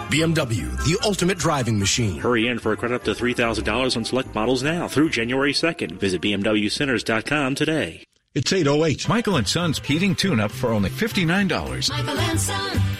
BMW, 0.09 0.71
the 0.85 0.97
ultimate 1.03 1.37
driving 1.37 1.77
machine. 1.77 2.19
Hurry 2.19 2.47
in 2.47 2.59
for 2.59 2.71
a 2.71 2.77
credit 2.77 2.95
up 2.95 3.03
to 3.03 3.11
$3,000 3.11 3.97
on 3.97 4.05
select 4.05 4.33
models 4.33 4.63
now 4.63 4.87
through 4.87 5.09
January 5.09 5.53
2nd. 5.53 5.93
Visit 5.99 6.21
BMWCenters.com 6.21 7.55
today. 7.55 8.03
It's 8.33 8.53
808. 8.53 9.09
Michael 9.09 9.37
and 9.37 9.47
Son's 9.47 9.79
heating 9.79 10.15
tune 10.15 10.39
up 10.39 10.51
for 10.51 10.69
only 10.69 10.89
$59. 10.89 11.89
Michael 11.89 12.19
and 12.19 12.39
Son. 12.39 12.96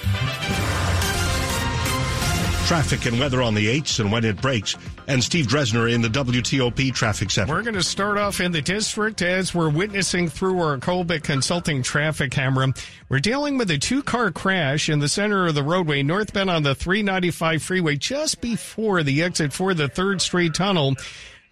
Traffic 2.67 3.05
and 3.05 3.17
weather 3.17 3.41
on 3.41 3.53
the 3.53 3.79
8s 3.79 4.01
and 4.01 4.12
when 4.12 4.25
it 4.25 4.41
breaks. 4.41 4.75
And 5.07 5.24
Steve 5.24 5.47
Dresner 5.47 5.89
in 5.89 6.01
the 6.01 6.09
WTOP 6.09 6.93
Traffic 6.93 7.31
Center. 7.31 7.53
We're 7.53 7.62
going 7.62 7.75
to 7.75 7.81
start 7.81 8.17
off 8.17 8.41
in 8.41 8.51
the 8.51 8.62
district 8.62 9.21
as 9.21 9.55
we're 9.55 9.69
witnessing 9.69 10.27
through 10.27 10.59
our 10.59 10.77
Colbert 10.77 11.24
Consulting 11.24 11.81
traffic 11.81 12.31
camera. 12.31 12.74
We're 13.07 13.19
dealing 13.19 13.57
with 13.57 13.71
a 13.71 13.77
two 13.77 14.03
car 14.03 14.31
crash 14.31 14.89
in 14.89 15.00
the 15.00 15.07
center 15.07 15.47
of 15.47 15.55
the 15.55 15.63
roadway 15.63 16.03
northbound 16.03 16.50
on 16.50 16.63
the 16.63 16.75
395 16.75 17.63
freeway 17.63 17.95
just 17.95 18.41
before 18.41 19.01
the 19.01 19.24
exit 19.24 19.53
for 19.53 19.74
the 19.74 19.88
3rd 19.88 20.19
Street 20.19 20.53
Tunnel. 20.53 20.95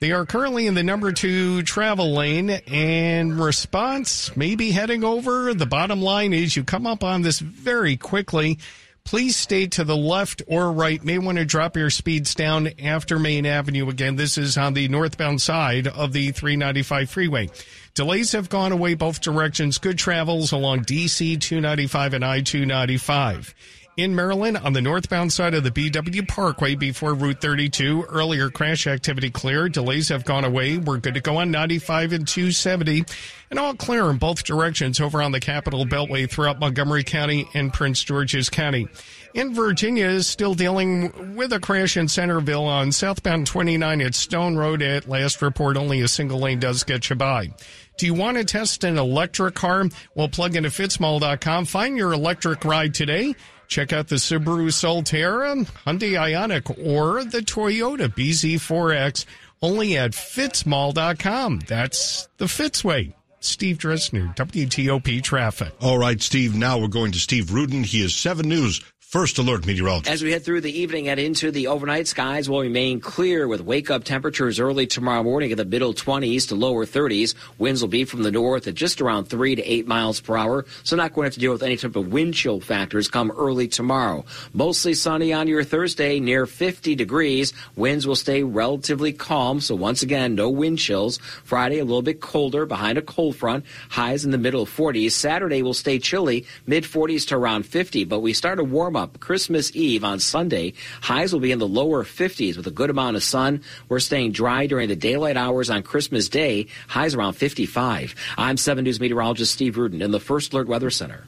They 0.01 0.11
are 0.11 0.25
currently 0.25 0.67
in 0.67 0.73
the 0.73 0.83
number 0.83 1.13
two 1.13 1.63
travel 1.63 2.13
lane 2.13 2.49
and 2.49 3.39
response 3.39 4.35
may 4.35 4.57
be 4.57 4.71
heading 4.71 5.05
over. 5.05 5.53
The 5.53 5.65
bottom 5.65 6.01
line 6.01 6.33
is 6.33 6.57
you 6.57 6.65
come 6.65 6.85
up 6.85 7.05
on 7.05 7.21
this 7.21 7.39
very 7.39 7.95
quickly. 7.95 8.59
Please 9.05 9.35
stay 9.35 9.67
to 9.67 9.83
the 9.83 9.95
left 9.95 10.41
or 10.47 10.71
right. 10.71 11.03
May 11.03 11.19
want 11.19 11.37
to 11.37 11.45
drop 11.45 11.77
your 11.77 11.91
speeds 11.91 12.33
down 12.33 12.69
after 12.83 13.19
Main 13.19 13.45
Avenue. 13.45 13.87
Again, 13.87 14.15
this 14.15 14.35
is 14.35 14.57
on 14.57 14.73
the 14.73 14.87
northbound 14.87 15.41
side 15.41 15.87
of 15.87 16.11
the 16.11 16.31
395 16.31 17.09
freeway. 17.09 17.49
Delays 17.93 18.31
have 18.31 18.49
gone 18.49 18.71
away 18.71 18.95
both 18.95 19.21
directions. 19.21 19.77
Good 19.77 19.99
travels 19.99 20.51
along 20.51 20.81
DC 20.85 21.39
295 21.39 22.15
and 22.15 22.25
I 22.25 22.41
295 22.41 23.53
in 23.97 24.15
Maryland 24.15 24.57
on 24.57 24.73
the 24.73 24.81
northbound 24.81 25.31
side 25.31 25.53
of 25.53 25.63
the 25.63 25.71
BW 25.71 26.27
Parkway 26.27 26.75
before 26.75 27.13
Route 27.13 27.39
32. 27.39 28.03
Earlier 28.03 28.49
crash 28.49 28.87
activity 28.87 29.29
clear. 29.29 29.69
Delays 29.69 30.09
have 30.09 30.25
gone 30.25 30.43
away. 30.43 30.77
We're 30.77 30.97
good 30.97 31.13
to 31.13 31.21
go 31.21 31.37
on 31.37 31.51
95 31.51 32.13
and 32.13 32.27
270 32.27 33.05
and 33.49 33.59
all 33.59 33.75
clear 33.75 34.09
in 34.09 34.17
both 34.17 34.43
directions 34.43 34.99
over 34.99 35.21
on 35.21 35.31
the 35.31 35.39
Capital 35.39 35.85
Beltway 35.85 36.29
throughout 36.29 36.59
Montgomery 36.59 37.03
County 37.03 37.47
and 37.53 37.71
Prince 37.71 38.03
George's 38.03 38.49
County. 38.49 38.87
In 39.33 39.53
Virginia 39.53 40.07
is 40.07 40.27
still 40.27 40.53
dealing 40.53 41.35
with 41.35 41.53
a 41.53 41.59
crash 41.59 41.97
in 41.97 42.07
Centreville 42.07 42.65
on 42.65 42.91
southbound 42.91 43.47
29 43.47 44.01
at 44.01 44.15
Stone 44.15 44.57
Road. 44.57 44.81
At 44.81 45.07
last 45.07 45.41
report, 45.41 45.77
only 45.77 46.01
a 46.01 46.07
single 46.07 46.39
lane 46.39 46.59
does 46.59 46.83
get 46.83 47.09
you 47.09 47.15
by. 47.15 47.53
Do 47.97 48.05
you 48.05 48.13
want 48.13 48.37
to 48.37 48.43
test 48.43 48.83
an 48.83 48.97
electric 48.97 49.55
car? 49.55 49.85
Well, 50.15 50.27
plug 50.27 50.55
into 50.55 50.69
fitzmall.com. 50.69 51.65
Find 51.65 51.97
your 51.97 52.11
electric 52.11 52.65
ride 52.65 52.93
today. 52.93 53.35
Check 53.67 53.93
out 53.93 54.07
the 54.07 54.15
Subaru 54.15 54.67
Solterra, 54.69 55.65
Hyundai 55.85 56.13
Ioniq, 56.13 56.85
or 56.85 57.23
the 57.23 57.39
Toyota 57.39 58.07
BZ4X 58.07 59.25
only 59.61 59.97
at 59.97 60.11
fitzmall.com. 60.11 61.59
That's 61.67 62.27
the 62.37 62.47
Fitz 62.47 62.83
way. 62.83 63.15
Steve 63.39 63.77
Dresner, 63.77 64.35
WTOP 64.35 65.21
Traffic. 65.21 65.71
All 65.79 65.99
right, 65.99 66.19
Steve, 66.19 66.55
now 66.55 66.79
we're 66.79 66.87
going 66.87 67.11
to 67.11 67.19
Steve 67.19 67.53
Rudin. 67.53 67.83
He 67.83 68.03
is 68.03 68.15
7 68.15 68.47
News 68.47 68.81
First 69.09 69.37
alert 69.37 69.65
meteorologist. 69.65 70.11
As 70.11 70.23
we 70.23 70.31
head 70.31 70.43
through 70.43 70.61
the 70.61 70.77
evening 70.77 71.07
and 71.07 71.19
into 71.19 71.49
the 71.49 71.67
overnight, 71.67 72.05
skies 72.07 72.49
will 72.49 72.59
remain 72.59 72.99
clear 72.99 73.47
with 73.47 73.61
wake 73.61 73.89
up 73.89 74.03
temperatures 74.03 74.59
early 74.59 74.87
tomorrow 74.87 75.23
morning 75.23 75.51
in 75.51 75.57
the 75.57 75.63
middle 75.63 75.93
20s 75.93 76.49
to 76.49 76.55
lower 76.55 76.85
30s. 76.85 77.33
Winds 77.57 77.81
will 77.81 77.87
be 77.87 78.03
from 78.03 78.23
the 78.23 78.31
north 78.31 78.67
at 78.67 78.73
just 78.73 78.99
around 78.99 79.25
3 79.25 79.55
to 79.55 79.63
8 79.63 79.87
miles 79.87 80.19
per 80.19 80.35
hour, 80.35 80.65
so 80.83 80.97
not 80.97 81.13
going 81.13 81.23
to 81.23 81.27
have 81.27 81.33
to 81.35 81.39
deal 81.39 81.53
with 81.53 81.63
any 81.63 81.77
type 81.77 81.95
of 81.95 82.11
wind 82.11 82.33
chill 82.33 82.59
factors 82.59 83.07
come 83.07 83.31
early 83.31 83.69
tomorrow. 83.69 84.25
Mostly 84.53 84.93
sunny 84.95 85.31
on 85.31 85.47
your 85.47 85.63
Thursday, 85.63 86.19
near 86.19 86.45
50 86.45 86.95
degrees. 86.95 87.53
Winds 87.77 88.05
will 88.05 88.17
stay 88.17 88.43
relatively 88.43 89.13
calm, 89.13 89.61
so 89.61 89.75
once 89.75 90.01
again, 90.01 90.35
no 90.35 90.49
wind 90.49 90.79
chills. 90.79 91.19
Friday, 91.45 91.77
a 91.77 91.85
little 91.85 92.01
bit 92.01 92.19
colder 92.19 92.65
behind 92.65 92.97
a 92.97 93.03
cold 93.03 93.37
front. 93.37 93.65
Highs 93.89 94.25
in 94.25 94.31
the 94.31 94.37
middle 94.37 94.65
40s. 94.65 95.11
Saturday 95.11 95.61
will 95.61 95.73
stay 95.75 95.99
chilly, 95.99 96.45
mid 96.65 96.83
40s 96.83 97.27
to 97.27 97.37
around 97.37 97.65
50, 97.65 98.03
but 98.03 98.19
we 98.19 98.33
start 98.33 98.57
to 98.57 98.63
warm 98.63 98.94
up 98.95 99.19
Christmas 99.19 99.75
Eve 99.75 100.03
on 100.03 100.19
Sunday. 100.19 100.73
Highs 101.01 101.33
will 101.33 101.39
be 101.39 101.51
in 101.51 101.59
the 101.59 101.67
lower 101.67 102.03
50s 102.03 102.57
with 102.57 102.67
a 102.67 102.71
good 102.71 102.89
amount 102.89 103.15
of 103.15 103.23
sun. 103.23 103.61
We're 103.89 103.99
staying 103.99 104.31
dry 104.31 104.67
during 104.67 104.89
the 104.89 104.95
daylight 104.95 105.37
hours 105.37 105.69
on 105.69 105.83
Christmas 105.83 106.29
Day. 106.29 106.67
Highs 106.87 107.15
around 107.15 107.33
55. 107.33 108.15
I'm 108.37 108.57
7 108.57 108.83
News 108.83 108.99
meteorologist 108.99 109.53
Steve 109.53 109.77
Rudin 109.77 110.01
in 110.01 110.11
the 110.11 110.19
First 110.19 110.53
Alert 110.53 110.67
Weather 110.67 110.89
Center. 110.89 111.25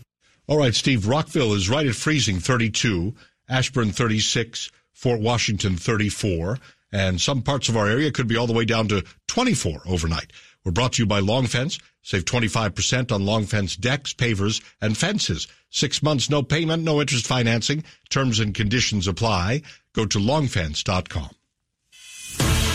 All 0.47 0.57
right, 0.57 0.73
Steve. 0.73 1.07
Rockville 1.07 1.53
is 1.53 1.69
right 1.69 1.85
at 1.85 1.95
freezing 1.95 2.39
32, 2.39 3.13
Ashburn 3.49 3.91
36, 3.91 4.71
Fort 4.93 5.19
Washington 5.19 5.75
34, 5.75 6.57
and 6.91 7.19
some 7.19 7.41
parts 7.41 7.67
of 7.67 7.75
our 7.75 7.87
area 7.87 8.11
could 8.11 8.27
be 8.27 8.37
all 8.37 8.47
the 8.47 8.53
way 8.53 8.63
down 8.63 8.87
to 8.87 9.03
24 9.27 9.81
overnight. 9.85 10.31
We're 10.67 10.73
brought 10.73 10.91
to 10.93 11.03
you 11.03 11.05
by 11.05 11.19
Long 11.19 11.47
Fence. 11.47 11.79
Save 12.01 12.25
25% 12.25 13.13
on 13.13 13.25
Long 13.25 13.45
Fence 13.45 13.77
decks, 13.77 14.11
pavers, 14.11 14.61
and 14.81 14.97
fences. 14.97 15.47
Six 15.69 16.03
months, 16.03 16.29
no 16.29 16.43
payment, 16.43 16.83
no 16.83 16.99
interest 16.99 17.25
financing. 17.25 17.85
Terms 18.09 18.41
and 18.41 18.53
conditions 18.53 19.07
apply. 19.07 19.61
Go 19.93 20.05
to 20.05 20.19
longfence.com. 20.19 21.29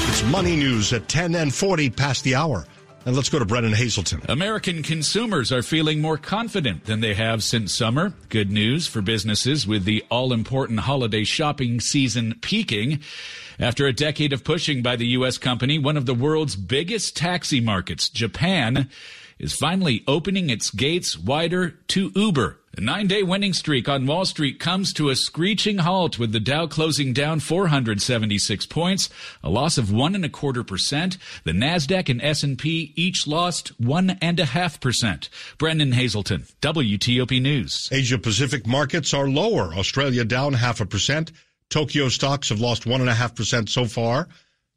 It's 0.09 0.25
money 0.25 0.57
news 0.57 0.95
at 0.95 1.07
10 1.11 1.35
and 1.35 1.55
40 1.55 1.91
past 1.91 2.25
the 2.25 2.35
hour. 2.35 2.67
And 3.05 3.17
let's 3.17 3.29
go 3.29 3.41
to 3.41 3.45
Brennan 3.45 3.73
Haselton. 3.73 4.29
American 4.29 4.85
consumers 4.85 5.51
are 5.51 5.63
feeling 5.63 6.01
more 6.01 6.17
confident 6.17 6.85
than 6.85 7.01
they 7.01 7.15
have 7.15 7.43
since 7.43 7.73
summer. 7.73 8.13
Good 8.29 8.53
news 8.53 8.87
for 8.87 9.03
businesses 9.03 9.67
with 9.67 9.85
the 9.85 10.05
all 10.09 10.33
important 10.33 10.81
holiday 10.81 11.25
shopping 11.25 11.81
season 11.81 12.39
peaking. 12.43 13.01
After 13.59 13.87
a 13.87 13.93
decade 13.93 14.33
of 14.33 14.45
pushing 14.45 14.83
by 14.83 14.95
the 14.95 15.09
U.S. 15.09 15.37
company, 15.37 15.81
one 15.81 15.97
of 15.97 16.07
the 16.07 16.15
world's 16.15 16.55
biggest 16.55 17.17
taxi 17.17 17.61
markets, 17.61 18.09
Japan, 18.09 18.89
is 19.43 19.53
finally 19.53 20.05
opening 20.07 20.49
its 20.49 20.71
gates 20.71 21.19
wider 21.19 21.71
to 21.89 22.13
Uber. 22.15 22.61
The 22.75 22.81
nine 22.81 23.07
day 23.07 23.23
winning 23.23 23.53
streak 23.53 23.87
on 23.87 24.07
Wall 24.07 24.25
Street 24.25 24.59
comes 24.59 24.95
to 24.95 25.11
a 25.11 25.17
screeching 25.17 25.79
halt 25.79 26.19
with 26.19 26.33
the 26.33 26.41
Dow 26.41 26.67
closing 26.67 27.13
down 27.13 27.41
476 27.41 28.65
points, 28.67 29.11
a 29.43 29.51
loss 29.51 29.77
of 29.77 29.93
one 29.93 30.15
and 30.15 30.25
a 30.25 30.31
quarter 30.31 30.65
percent. 30.65 31.19
The 31.45 31.53
Nasdaq 31.53 32.09
and 32.09 32.23
S&P 32.23 32.95
each 32.97 33.27
lost 33.27 33.79
one 33.79 34.17
and 34.23 34.41
a 34.41 34.47
half 34.47 34.81
percent. 34.81 35.29
Brennan 35.59 35.93
Haselton, 35.93 36.51
WTOP 36.63 37.43
News. 37.43 37.91
Asia 37.93 38.17
Pacific 38.17 38.67
markets 38.67 39.13
are 39.13 39.29
lower. 39.29 39.75
Australia 39.75 40.25
down 40.25 40.55
half 40.55 40.81
a 40.81 40.87
percent. 40.87 41.31
Tokyo 41.69 42.09
stocks 42.09 42.49
have 42.49 42.61
lost 42.61 42.87
one 42.87 43.03
and 43.03 43.11
a 43.11 43.15
half 43.15 43.35
percent 43.35 43.69
so 43.69 43.85
far. 43.85 44.29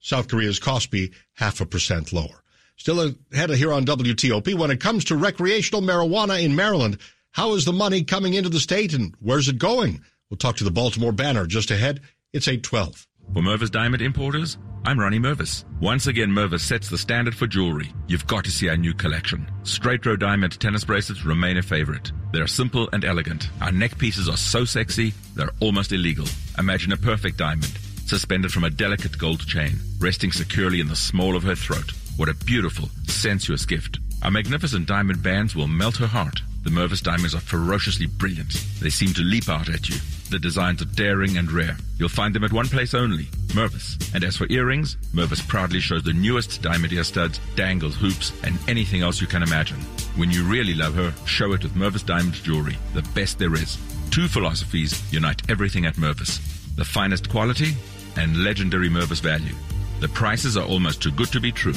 South 0.01 0.27
Korea's 0.27 0.59
Kospi 0.59 1.13
half 1.35 1.61
a 1.61 1.65
percent 1.65 2.11
lower. 2.11 2.43
Still 2.77 3.13
ahead 3.33 3.49
of 3.49 3.57
here 3.57 3.71
on 3.71 3.85
WTOP 3.85 4.53
when 4.55 4.71
it 4.71 4.81
comes 4.81 5.05
to 5.05 5.15
recreational 5.15 5.81
marijuana 5.81 6.43
in 6.43 6.55
Maryland. 6.55 6.97
How 7.31 7.53
is 7.53 7.65
the 7.65 7.73
money 7.73 8.03
coming 8.03 8.33
into 8.33 8.49
the 8.49 8.59
state 8.59 8.93
and 8.93 9.15
where's 9.19 9.47
it 9.47 9.57
going? 9.57 10.01
We'll 10.29 10.37
talk 10.37 10.57
to 10.57 10.63
the 10.63 10.71
Baltimore 10.71 11.11
Banner 11.11 11.45
just 11.45 11.71
ahead. 11.71 12.01
It's 12.33 12.47
812. 12.47 13.07
For 13.33 13.41
Mervis 13.41 13.71
Diamond 13.71 14.01
Importers, 14.01 14.57
I'm 14.85 14.99
Ronnie 14.99 15.19
Mervis. 15.19 15.63
Once 15.79 16.05
again, 16.05 16.29
Mervis 16.29 16.59
sets 16.59 16.89
the 16.89 16.97
standard 16.97 17.35
for 17.35 17.47
jewelry. 17.47 17.91
You've 18.07 18.27
got 18.27 18.43
to 18.43 18.51
see 18.51 18.69
our 18.69 18.77
new 18.77 18.93
collection. 18.93 19.49
Straight 19.63 20.05
row 20.05 20.15
diamond 20.15 20.59
tennis 20.59 20.83
bracelets 20.83 21.25
remain 21.25 21.57
a 21.57 21.63
favorite. 21.63 22.11
They're 22.31 22.45
simple 22.45 22.87
and 22.93 23.03
elegant. 23.03 23.49
Our 23.61 23.71
neck 23.71 23.97
pieces 23.97 24.29
are 24.29 24.37
so 24.37 24.63
sexy, 24.63 25.13
they're 25.33 25.51
almost 25.59 25.91
illegal. 25.91 26.27
Imagine 26.59 26.91
a 26.91 26.97
perfect 26.97 27.37
diamond, 27.37 27.77
suspended 28.05 28.51
from 28.51 28.63
a 28.63 28.69
delicate 28.69 29.17
gold 29.17 29.47
chain, 29.47 29.79
resting 29.99 30.31
securely 30.31 30.79
in 30.79 30.87
the 30.87 30.95
small 30.95 31.35
of 31.35 31.43
her 31.43 31.55
throat. 31.55 31.91
What 32.17 32.29
a 32.29 32.33
beautiful, 32.45 32.89
sensuous 33.07 33.65
gift. 33.65 33.99
Our 34.23 34.31
magnificent 34.31 34.87
diamond 34.87 35.21
bands 35.21 35.53
will 35.53 35.67
melt 35.67 35.97
her 35.97 36.07
heart. 36.07 36.39
The 36.63 36.69
Mervis 36.69 37.03
diamonds 37.03 37.35
are 37.35 37.41
ferociously 37.41 38.05
brilliant. 38.05 38.53
They 38.79 38.89
seem 38.89 39.13
to 39.15 39.21
leap 39.21 39.49
out 39.49 39.67
at 39.67 39.89
you. 39.89 39.97
The 40.29 40.39
designs 40.39 40.81
are 40.81 40.85
daring 40.85 41.37
and 41.37 41.51
rare. 41.51 41.75
You'll 41.97 42.07
find 42.07 42.33
them 42.33 42.45
at 42.45 42.53
one 42.53 42.69
place 42.69 42.93
only, 42.93 43.25
Mervis. 43.53 44.13
And 44.15 44.23
as 44.23 44.37
for 44.37 44.47
earrings, 44.49 44.95
Mervis 45.13 45.45
proudly 45.45 45.81
shows 45.81 46.03
the 46.03 46.13
newest 46.13 46.61
diamond 46.61 46.93
ear 46.93 47.03
studs, 47.03 47.39
dangles, 47.55 47.97
hoops, 47.97 48.31
and 48.43 48.57
anything 48.69 49.01
else 49.01 49.19
you 49.19 49.27
can 49.27 49.43
imagine. 49.43 49.79
When 50.15 50.31
you 50.31 50.45
really 50.45 50.73
love 50.73 50.95
her, 50.95 51.13
show 51.25 51.51
it 51.51 51.63
with 51.63 51.75
Mervis 51.75 52.05
Diamond 52.05 52.33
Jewelry, 52.35 52.77
the 52.93 53.03
best 53.13 53.39
there 53.39 53.53
is. 53.53 53.77
Two 54.09 54.29
philosophies 54.29 55.03
unite 55.11 55.41
everything 55.49 55.85
at 55.85 55.95
Mervis. 55.95 56.39
The 56.77 56.85
finest 56.85 57.29
quality 57.29 57.73
and 58.15 58.43
legendary 58.43 58.89
Mervis 58.89 59.21
value. 59.21 59.53
The 59.99 60.07
prices 60.09 60.57
are 60.57 60.65
almost 60.65 61.01
too 61.01 61.11
good 61.11 61.31
to 61.33 61.39
be 61.39 61.51
true. 61.51 61.75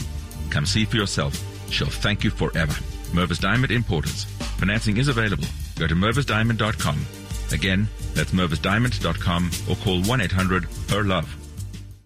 Come 0.51 0.67
see 0.67 0.85
for 0.85 0.97
yourself. 0.97 1.35
She'll 1.71 1.89
thank 1.89 2.25
you 2.25 2.31
forever. 2.31 2.73
Mervis 3.13 3.41
Diamond 3.41 3.73
Importers. 3.73 4.25
Financing 4.59 4.97
is 4.97 5.09
available. 5.09 5.47
Go 5.77 5.87
to 5.87 5.95
mervisdiamond.com. 5.95 7.07
Again, 7.53 7.89
that's 8.15 8.33
mervisdiamond.com 8.33 9.51
or 9.69 9.77
call 9.77 10.01
1-800-HER-LOVE. 10.03 11.37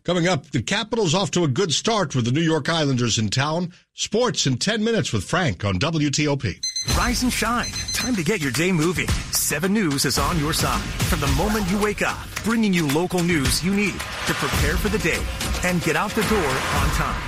Coming 0.05 0.27
up, 0.27 0.51
the 0.51 0.63
Capitals 0.63 1.15
off 1.15 1.31
to 1.33 1.45
a 1.45 1.49
good 1.49 1.73
start 1.73 2.17
with 2.17 2.25
the 2.25 2.33
New 2.33 2.41
York 2.41 2.69
Islanders 2.69 3.19
in 3.19 3.29
town. 3.29 3.73
Sports 3.95 4.47
in 4.47 4.59
10 4.59 4.83
minutes 4.83 5.13
with 5.13 5.25
Frank 5.25 5.65
on 5.65 5.79
WTOP. 5.79 6.61
Rise 6.91 7.23
and 7.23 7.33
shine. 7.33 7.71
Time 7.93 8.15
to 8.17 8.23
get 8.23 8.41
your 8.41 8.53
day 8.53 8.73
moving. 8.73 9.09
7 9.33 9.73
News 9.73 10.05
is 10.05 10.19
on 10.19 10.39
your 10.39 10.53
side 10.53 10.83
from 11.09 11.21
the 11.21 11.27
moment 11.29 11.71
you 11.71 11.81
wake 11.81 12.03
up, 12.03 12.19
bringing 12.45 12.73
you 12.73 12.87
local 12.89 13.23
news 13.23 13.65
you 13.65 13.73
need 13.75 13.95
to 14.27 14.35
prepare 14.35 14.77
for 14.77 14.89
the 14.89 14.99
day. 14.99 15.23
and 15.65 15.81
get 15.85 15.95
out 15.95 16.11
the 16.11 16.23
door 16.23 16.39
on 16.41 16.91
time. 16.91 17.23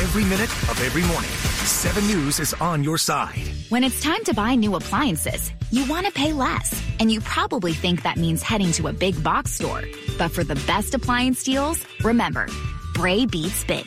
Every 0.00 0.24
minute 0.24 0.50
of 0.70 0.80
every 0.82 1.02
morning, 1.02 1.28
7 1.28 2.06
News 2.06 2.40
is 2.40 2.54
on 2.54 2.82
your 2.82 2.96
side. 2.96 3.36
When 3.68 3.84
it's 3.84 4.00
time 4.02 4.24
to 4.24 4.32
buy 4.34 4.54
new 4.54 4.76
appliances, 4.76 5.52
you 5.70 5.86
want 5.86 6.06
to 6.06 6.12
pay 6.12 6.32
less. 6.32 6.82
And 7.00 7.12
you 7.12 7.20
probably 7.20 7.74
think 7.74 8.02
that 8.02 8.16
means 8.16 8.42
heading 8.42 8.72
to 8.72 8.88
a 8.88 8.94
big 8.94 9.22
box 9.22 9.52
store. 9.52 9.82
But 10.16 10.30
for 10.30 10.42
the 10.42 10.54
best 10.66 10.94
appliance 10.94 11.44
deals, 11.44 11.84
remember, 12.02 12.46
Bray 12.94 13.26
beats 13.26 13.62
big. 13.64 13.86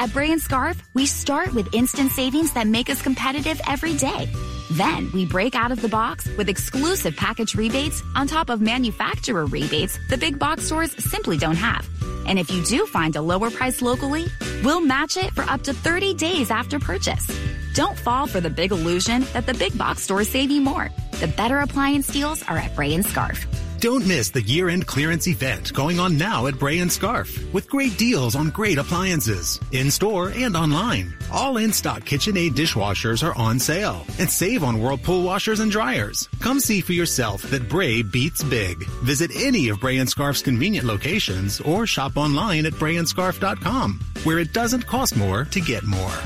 At 0.00 0.12
Bray 0.12 0.30
and 0.30 0.40
Scarff, 0.40 0.80
we 0.94 1.06
start 1.06 1.52
with 1.54 1.74
instant 1.74 2.12
savings 2.12 2.52
that 2.52 2.68
make 2.68 2.88
us 2.88 3.02
competitive 3.02 3.60
every 3.66 3.96
day. 3.96 4.28
Then 4.70 5.10
we 5.12 5.26
break 5.26 5.56
out 5.56 5.72
of 5.72 5.82
the 5.82 5.88
box 5.88 6.28
with 6.36 6.48
exclusive 6.48 7.16
package 7.16 7.56
rebates 7.56 8.00
on 8.14 8.28
top 8.28 8.48
of 8.48 8.60
manufacturer 8.60 9.46
rebates 9.46 9.98
the 10.08 10.16
big 10.16 10.38
box 10.38 10.66
stores 10.66 10.92
simply 11.04 11.36
don't 11.36 11.56
have. 11.56 11.84
And 12.28 12.38
if 12.38 12.48
you 12.48 12.62
do 12.64 12.86
find 12.86 13.16
a 13.16 13.22
lower 13.22 13.50
price 13.50 13.82
locally, 13.82 14.26
we'll 14.62 14.80
match 14.80 15.16
it 15.16 15.32
for 15.32 15.42
up 15.42 15.62
to 15.62 15.74
30 15.74 16.14
days 16.14 16.52
after 16.52 16.78
purchase. 16.78 17.26
Don't 17.74 17.98
fall 17.98 18.28
for 18.28 18.40
the 18.40 18.50
big 18.50 18.70
illusion 18.70 19.26
that 19.32 19.46
the 19.46 19.54
big 19.54 19.76
box 19.76 20.02
stores 20.02 20.28
save 20.28 20.52
you 20.52 20.60
more. 20.60 20.90
The 21.18 21.28
better 21.28 21.58
appliance 21.58 22.06
deals 22.06 22.44
are 22.44 22.58
at 22.58 22.76
Bray 22.76 22.94
and 22.94 23.04
Scarff. 23.04 23.46
Don't 23.80 24.04
miss 24.08 24.30
the 24.30 24.42
year-end 24.42 24.88
clearance 24.88 25.28
event 25.28 25.72
going 25.72 26.00
on 26.00 26.18
now 26.18 26.48
at 26.48 26.58
Bray 26.58 26.80
and 26.80 26.90
Scarff 26.90 27.30
with 27.54 27.70
great 27.70 27.96
deals 27.96 28.34
on 28.34 28.50
great 28.50 28.76
appliances 28.76 29.60
in 29.70 29.88
store 29.88 30.30
and 30.34 30.56
online. 30.56 31.14
All 31.30 31.58
in-stock 31.58 32.00
KitchenAid 32.00 32.54
dishwashers 32.54 33.22
are 33.22 33.38
on 33.38 33.60
sale 33.60 34.04
and 34.18 34.28
save 34.28 34.64
on 34.64 34.80
Whirlpool 34.80 35.22
washers 35.22 35.60
and 35.60 35.70
dryers. 35.70 36.28
Come 36.40 36.58
see 36.58 36.80
for 36.80 36.92
yourself 36.92 37.42
that 37.50 37.68
Bray 37.68 38.02
beats 38.02 38.42
big. 38.42 38.82
Visit 39.04 39.30
any 39.36 39.68
of 39.68 39.78
Bray 39.78 39.98
and 39.98 40.10
Scarff's 40.10 40.42
convenient 40.42 40.84
locations 40.84 41.60
or 41.60 41.86
shop 41.86 42.16
online 42.16 42.66
at 42.66 42.72
brayandscarff.com 42.72 44.00
where 44.24 44.40
it 44.40 44.52
doesn't 44.52 44.88
cost 44.88 45.16
more 45.16 45.44
to 45.44 45.60
get 45.60 45.84
more. 45.84 46.18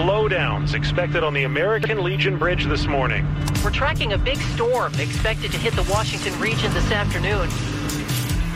Slowdowns 0.00 0.72
expected 0.72 1.22
on 1.22 1.34
the 1.34 1.44
American 1.44 2.02
Legion 2.02 2.38
Bridge 2.38 2.64
this 2.64 2.86
morning. 2.86 3.28
We're 3.62 3.70
tracking 3.70 4.14
a 4.14 4.18
big 4.18 4.38
storm 4.38 4.94
expected 4.94 5.52
to 5.52 5.58
hit 5.58 5.74
the 5.74 5.82
Washington 5.92 6.40
region 6.40 6.72
this 6.72 6.90
afternoon. 6.90 7.50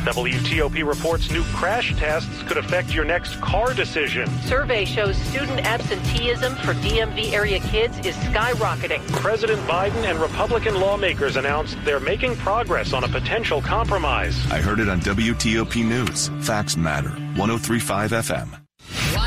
WTOP 0.07 0.89
reports 0.89 1.31
new 1.31 1.45
crash 1.53 1.95
tests 1.97 2.43
could 2.45 2.57
affect 2.57 2.95
your 2.95 3.05
next 3.05 3.39
car 3.43 3.75
decision. 3.75 4.27
Survey 4.45 4.87
shows 4.87 5.19
student 5.19 5.61
absenteeism 5.67 6.55
for 6.57 6.73
DMV 6.73 7.35
area 7.35 7.61
kids 7.61 7.99
is 8.07 8.17
skyrocketing. 8.17 9.07
President 9.13 9.61
Biden 9.69 10.03
and 10.09 10.19
Republican 10.21 10.81
lawmakers 10.81 11.37
announced 11.37 11.77
they're 11.85 12.01
making 12.01 12.37
progress 12.37 12.95
on 12.95 13.05
a 13.05 13.09
potential 13.09 13.61
compromise. 13.61 14.35
I 14.51 14.63
heard 14.63 14.81
it 14.81 14.89
on 14.89 14.99
WTOP 15.01 15.85
News. 15.85 16.29
Facts 16.41 16.79
matter. 16.79 17.11
1035 17.11 18.13
FM. 18.13 18.64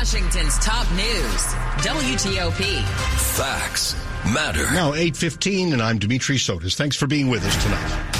Washington's 0.08 0.58
top 0.60 0.90
news. 0.92 1.42
WTOP. 1.84 2.82
Facts 3.36 3.94
matter. 4.32 4.62
Now 4.72 4.94
8:15 4.94 5.74
and 5.74 5.82
I'm 5.82 5.98
Dimitri 5.98 6.38
Sotis. 6.38 6.76
Thanks 6.76 6.96
for 6.96 7.06
being 7.06 7.28
with 7.28 7.44
us 7.44 7.62
tonight. 7.62 8.17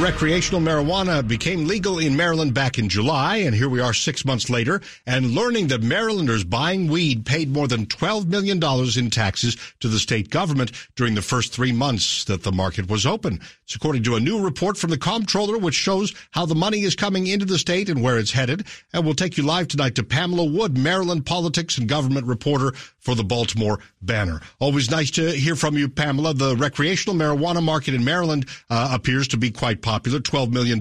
Recreational 0.00 0.60
marijuana 0.60 1.26
became 1.26 1.66
legal 1.66 1.98
in 1.98 2.16
Maryland 2.16 2.52
back 2.52 2.78
in 2.78 2.88
July, 2.88 3.36
and 3.36 3.54
here 3.54 3.68
we 3.68 3.80
are 3.80 3.94
six 3.94 4.24
months 4.24 4.50
later, 4.50 4.82
and 5.06 5.30
learning 5.30 5.68
that 5.68 5.82
Marylanders 5.82 6.44
buying 6.44 6.88
weed 6.88 7.24
paid 7.24 7.48
more 7.48 7.68
than 7.68 7.86
$12 7.86 8.26
million 8.26 8.62
in 8.98 9.10
taxes 9.10 9.56
to 9.80 9.88
the 9.88 9.98
state 9.98 10.28
government 10.30 10.72
during 10.96 11.14
the 11.14 11.22
first 11.22 11.54
three 11.54 11.72
months 11.72 12.24
that 12.24 12.42
the 12.42 12.52
market 12.52 12.90
was 12.90 13.06
open. 13.06 13.40
It's 13.62 13.76
according 13.76 14.02
to 14.02 14.16
a 14.16 14.20
new 14.20 14.42
report 14.42 14.76
from 14.76 14.90
the 14.90 14.98
comptroller, 14.98 15.56
which 15.56 15.74
shows 15.74 16.12
how 16.32 16.44
the 16.44 16.54
money 16.54 16.82
is 16.82 16.94
coming 16.94 17.26
into 17.26 17.46
the 17.46 17.58
state 17.58 17.88
and 17.88 18.02
where 18.02 18.18
it's 18.18 18.32
headed. 18.32 18.66
And 18.92 19.04
we'll 19.04 19.14
take 19.14 19.38
you 19.38 19.42
live 19.42 19.68
tonight 19.68 19.94
to 19.94 20.02
Pamela 20.02 20.44
Wood, 20.44 20.76
Maryland 20.76 21.24
politics 21.24 21.78
and 21.78 21.88
government 21.88 22.26
reporter 22.26 22.72
for 22.98 23.14
the 23.14 23.24
Baltimore 23.24 23.80
Banner. 24.02 24.40
Always 24.58 24.90
nice 24.90 25.10
to 25.12 25.30
hear 25.30 25.56
from 25.56 25.78
you, 25.78 25.88
Pamela. 25.88 26.34
The 26.34 26.56
recreational 26.56 27.16
marijuana 27.16 27.62
market 27.62 27.94
in 27.94 28.04
Maryland 28.04 28.46
uh, 28.68 28.90
appears 28.92 29.28
to 29.28 29.38
be 29.38 29.50
quite 29.50 29.80
popular, 29.84 30.18
$12 30.18 30.50
million. 30.50 30.80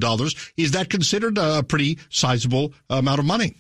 Is 0.58 0.72
that 0.72 0.90
considered 0.90 1.38
a 1.38 1.62
pretty 1.62 2.00
sizable 2.10 2.74
amount 2.90 3.20
of 3.20 3.26
money? 3.26 3.56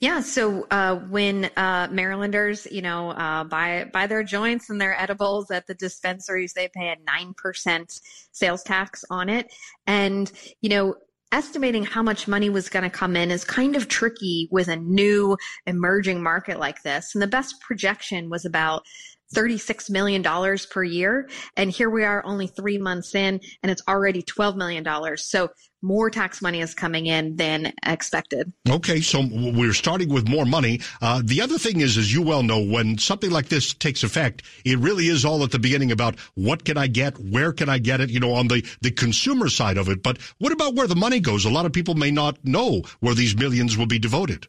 Yeah. 0.00 0.20
So 0.20 0.66
uh, 0.70 0.96
when 0.96 1.50
uh, 1.56 1.88
Marylanders, 1.90 2.66
you 2.70 2.82
know, 2.82 3.10
uh, 3.10 3.44
buy 3.44 3.90
buy 3.92 4.06
their 4.06 4.22
joints 4.22 4.70
and 4.70 4.80
their 4.80 4.98
edibles 4.98 5.50
at 5.50 5.66
the 5.66 5.74
dispensaries, 5.74 6.52
they 6.52 6.68
pay 6.68 6.88
a 6.88 6.96
nine 7.04 7.34
percent 7.34 8.00
sales 8.32 8.62
tax 8.62 9.04
on 9.10 9.28
it, 9.28 9.52
and 9.86 10.30
you 10.60 10.68
know. 10.68 10.94
Estimating 11.30 11.84
how 11.84 12.02
much 12.02 12.26
money 12.26 12.48
was 12.48 12.70
going 12.70 12.84
to 12.84 12.88
come 12.88 13.14
in 13.14 13.30
is 13.30 13.44
kind 13.44 13.76
of 13.76 13.86
tricky 13.86 14.48
with 14.50 14.66
a 14.66 14.76
new 14.76 15.36
emerging 15.66 16.22
market 16.22 16.58
like 16.58 16.82
this. 16.84 17.14
And 17.14 17.20
the 17.20 17.26
best 17.26 17.60
projection 17.60 18.30
was 18.30 18.46
about 18.46 18.86
$36 19.34 19.90
million 19.90 20.22
per 20.70 20.82
year. 20.82 21.28
And 21.56 21.70
here 21.70 21.90
we 21.90 22.04
are 22.04 22.24
only 22.24 22.46
three 22.46 22.78
months 22.78 23.14
in 23.14 23.40
and 23.62 23.70
it's 23.70 23.82
already 23.88 24.22
$12 24.22 24.56
million. 24.56 25.16
So 25.16 25.50
more 25.82 26.10
tax 26.10 26.42
money 26.42 26.60
is 26.60 26.74
coming 26.74 27.06
in 27.06 27.36
than 27.36 27.72
expected. 27.86 28.52
Okay, 28.68 29.00
so 29.00 29.22
we're 29.30 29.72
starting 29.72 30.08
with 30.08 30.28
more 30.28 30.44
money. 30.44 30.80
Uh, 31.00 31.22
the 31.24 31.40
other 31.40 31.58
thing 31.58 31.80
is, 31.80 31.96
as 31.96 32.12
you 32.12 32.22
well 32.22 32.42
know, 32.42 32.60
when 32.60 32.98
something 32.98 33.30
like 33.30 33.48
this 33.48 33.74
takes 33.74 34.02
effect, 34.02 34.42
it 34.64 34.78
really 34.78 35.06
is 35.06 35.24
all 35.24 35.44
at 35.44 35.52
the 35.52 35.58
beginning 35.58 35.92
about 35.92 36.18
what 36.34 36.64
can 36.64 36.76
I 36.76 36.88
get, 36.88 37.16
where 37.18 37.52
can 37.52 37.68
I 37.68 37.78
get 37.78 38.00
it, 38.00 38.10
you 38.10 38.18
know, 38.18 38.32
on 38.32 38.48
the, 38.48 38.66
the 38.80 38.90
consumer 38.90 39.48
side 39.48 39.76
of 39.78 39.88
it. 39.88 40.02
But 40.02 40.18
what 40.38 40.52
about 40.52 40.74
where 40.74 40.88
the 40.88 40.96
money 40.96 41.20
goes? 41.20 41.44
A 41.44 41.50
lot 41.50 41.66
of 41.66 41.72
people 41.72 41.94
may 41.94 42.10
not 42.10 42.44
know 42.44 42.82
where 43.00 43.14
these 43.14 43.36
millions 43.36 43.76
will 43.76 43.86
be 43.86 43.98
devoted. 43.98 44.48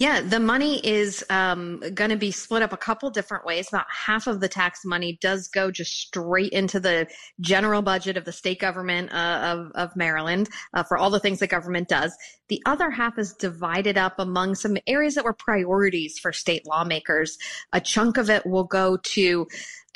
Yeah, 0.00 0.22
the 0.22 0.40
money 0.40 0.78
is 0.78 1.22
um, 1.28 1.82
going 1.92 2.08
to 2.08 2.16
be 2.16 2.30
split 2.30 2.62
up 2.62 2.72
a 2.72 2.78
couple 2.78 3.10
different 3.10 3.44
ways. 3.44 3.68
About 3.68 3.84
half 3.90 4.26
of 4.26 4.40
the 4.40 4.48
tax 4.48 4.80
money 4.82 5.18
does 5.20 5.46
go 5.46 5.70
just 5.70 5.92
straight 5.92 6.52
into 6.52 6.80
the 6.80 7.06
general 7.38 7.82
budget 7.82 8.16
of 8.16 8.24
the 8.24 8.32
state 8.32 8.58
government 8.58 9.12
uh, 9.12 9.40
of, 9.42 9.72
of 9.74 9.96
Maryland 9.96 10.48
uh, 10.72 10.84
for 10.84 10.96
all 10.96 11.10
the 11.10 11.20
things 11.20 11.40
the 11.40 11.46
government 11.46 11.86
does. 11.86 12.16
The 12.48 12.62
other 12.64 12.90
half 12.90 13.18
is 13.18 13.34
divided 13.34 13.98
up 13.98 14.14
among 14.18 14.54
some 14.54 14.78
areas 14.86 15.16
that 15.16 15.24
were 15.24 15.34
priorities 15.34 16.18
for 16.18 16.32
state 16.32 16.66
lawmakers. 16.66 17.36
A 17.74 17.80
chunk 17.80 18.16
of 18.16 18.30
it 18.30 18.46
will 18.46 18.64
go 18.64 18.96
to 18.96 19.46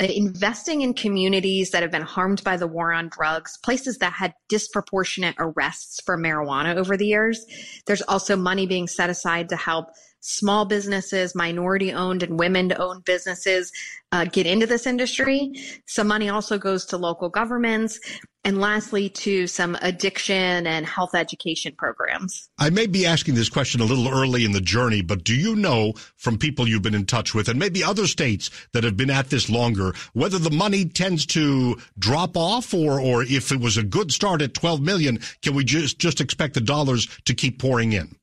uh, 0.01 0.07
investing 0.07 0.83
in 0.83 0.93
communities 0.93 1.71
that 1.71 1.83
have 1.83 1.93
been 1.93 2.03
harmed 2.03 2.43
by 2.43 2.57
the 2.57 2.67
war 2.67 2.93
on 2.93 3.09
drugs, 3.09 3.57
places 3.59 3.99
that 3.99 4.12
had 4.12 4.35
disproportionate 4.49 5.37
arrests 5.38 6.01
for 6.05 6.19
marijuana 6.19 6.75
over 6.75 6.97
the 6.97 7.07
years. 7.07 7.47
There's 7.87 8.03
also 8.03 8.35
money 8.35 8.67
being 8.67 8.88
set 8.88 9.09
aside 9.09 9.51
to 9.51 9.57
help 9.57 9.90
small 10.20 10.64
businesses, 10.64 11.35
minority 11.35 11.92
owned 11.92 12.22
and 12.22 12.38
women 12.38 12.72
owned 12.78 13.04
businesses 13.04 13.70
uh, 14.11 14.24
get 14.24 14.46
into 14.46 14.66
this 14.66 14.87
industry. 14.87 15.52
Some 15.87 16.09
money 16.09 16.30
also 16.30 16.57
goes 16.57 16.87
to 16.87 16.96
local 16.96 17.28
governments. 17.28 18.00
And 18.42 18.61
lastly, 18.61 19.09
to 19.11 19.46
some 19.46 19.76
addiction 19.80 20.66
and 20.66 20.85
health 20.87 21.14
education 21.14 21.74
programs. 21.76 22.50
I 22.59 22.70
may 22.70 22.87
be 22.87 23.07
asking 23.07 23.35
this 23.35 23.48
question 23.48 23.80
a 23.80 23.85
little 23.85 24.09
early 24.09 24.44
in 24.44 24.52
the 24.52 24.61
journey, 24.61 25.02
but 25.02 25.24
do 25.24 25.35
you 25.35 25.57
know 25.57 25.94
from 26.16 26.38
people 26.38 26.68
you've 26.68 26.83
been 26.83 26.94
in 26.94 27.07
touch 27.07 27.35
with 27.35 27.48
and 27.48 27.59
maybe 27.59 27.83
other 27.83 28.07
states 28.07 28.50
that 28.72 28.85
have 28.85 28.96
been 28.96 29.11
at 29.11 29.30
this 29.30 29.48
longer, 29.48 29.94
whether 30.12 30.38
the 30.38 30.50
money 30.50 30.85
tends 30.85 31.24
to 31.26 31.76
drop 31.98 32.37
off 32.37 32.72
or, 32.72 33.00
or 33.00 33.22
if 33.22 33.50
it 33.50 33.61
was 33.61 33.76
a 33.76 33.83
good 33.83 34.12
start 34.12 34.42
at 34.42 34.54
12 34.54 34.80
million, 34.80 35.18
can 35.42 35.54
we 35.54 35.64
just, 35.64 35.98
just 35.98 36.20
expect 36.20 36.54
the 36.54 36.61
dollars 36.61 37.09
to 37.24 37.35
keep 37.35 37.59
pouring 37.59 37.92
in? 37.92 38.14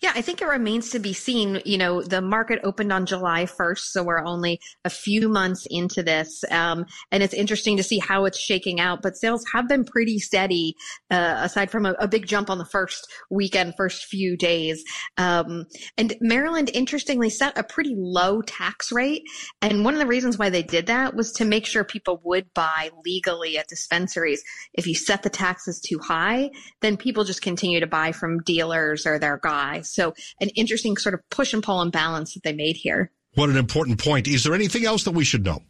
Yeah, 0.00 0.12
I 0.14 0.22
think 0.22 0.40
it 0.40 0.46
remains 0.46 0.90
to 0.90 0.98
be 0.98 1.12
seen. 1.12 1.60
You 1.64 1.78
know, 1.78 2.02
the 2.02 2.20
market 2.20 2.60
opened 2.64 2.92
on 2.92 3.06
July 3.06 3.44
1st, 3.44 3.78
so 3.78 4.02
we're 4.02 4.24
only 4.24 4.60
a 4.84 4.90
few 4.90 5.28
months 5.28 5.66
into 5.70 6.02
this. 6.02 6.44
Um, 6.50 6.86
and 7.10 7.22
it's 7.22 7.34
interesting 7.34 7.76
to 7.76 7.82
see 7.82 7.98
how 7.98 8.24
it's 8.24 8.38
shaking 8.38 8.80
out, 8.80 9.02
but 9.02 9.16
sales 9.16 9.44
have 9.52 9.68
been 9.68 9.84
pretty 9.84 10.18
steady, 10.18 10.74
uh, 11.10 11.36
aside 11.38 11.70
from 11.70 11.86
a, 11.86 11.94
a, 11.98 12.08
big 12.08 12.26
jump 12.26 12.48
on 12.48 12.58
the 12.58 12.64
first 12.64 13.12
weekend, 13.30 13.74
first 13.76 14.04
few 14.04 14.36
days. 14.36 14.84
Um, 15.16 15.66
and 15.96 16.14
Maryland, 16.20 16.70
interestingly, 16.72 17.30
set 17.30 17.58
a 17.58 17.64
pretty 17.64 17.94
low 17.96 18.40
tax 18.42 18.92
rate. 18.92 19.22
And 19.62 19.84
one 19.84 19.94
of 19.94 20.00
the 20.00 20.06
reasons 20.06 20.38
why 20.38 20.50
they 20.50 20.62
did 20.62 20.86
that 20.86 21.14
was 21.14 21.32
to 21.32 21.44
make 21.44 21.66
sure 21.66 21.82
people 21.82 22.20
would 22.24 22.52
buy 22.54 22.90
legally 23.04 23.58
at 23.58 23.68
dispensaries. 23.68 24.42
If 24.74 24.86
you 24.86 24.94
set 24.94 25.22
the 25.22 25.30
taxes 25.30 25.80
too 25.80 25.98
high, 25.98 26.50
then 26.82 26.96
people 26.96 27.24
just 27.24 27.42
continue 27.42 27.80
to 27.80 27.86
buy 27.86 28.12
from 28.12 28.40
dealers 28.42 29.06
or 29.06 29.18
their 29.18 29.38
guys. 29.42 29.73
So 29.82 30.14
an 30.40 30.48
interesting 30.50 30.96
sort 30.96 31.14
of 31.14 31.20
push 31.30 31.52
and 31.52 31.62
pull 31.62 31.80
and 31.80 31.92
balance 31.92 32.34
that 32.34 32.42
they 32.42 32.52
made 32.52 32.76
here. 32.76 33.10
What 33.34 33.50
an 33.50 33.56
important 33.56 33.98
point. 33.98 34.28
Is 34.28 34.44
there 34.44 34.54
anything 34.54 34.84
else 34.84 35.04
that 35.04 35.12
we 35.12 35.24
should 35.24 35.44
know? 35.44 35.60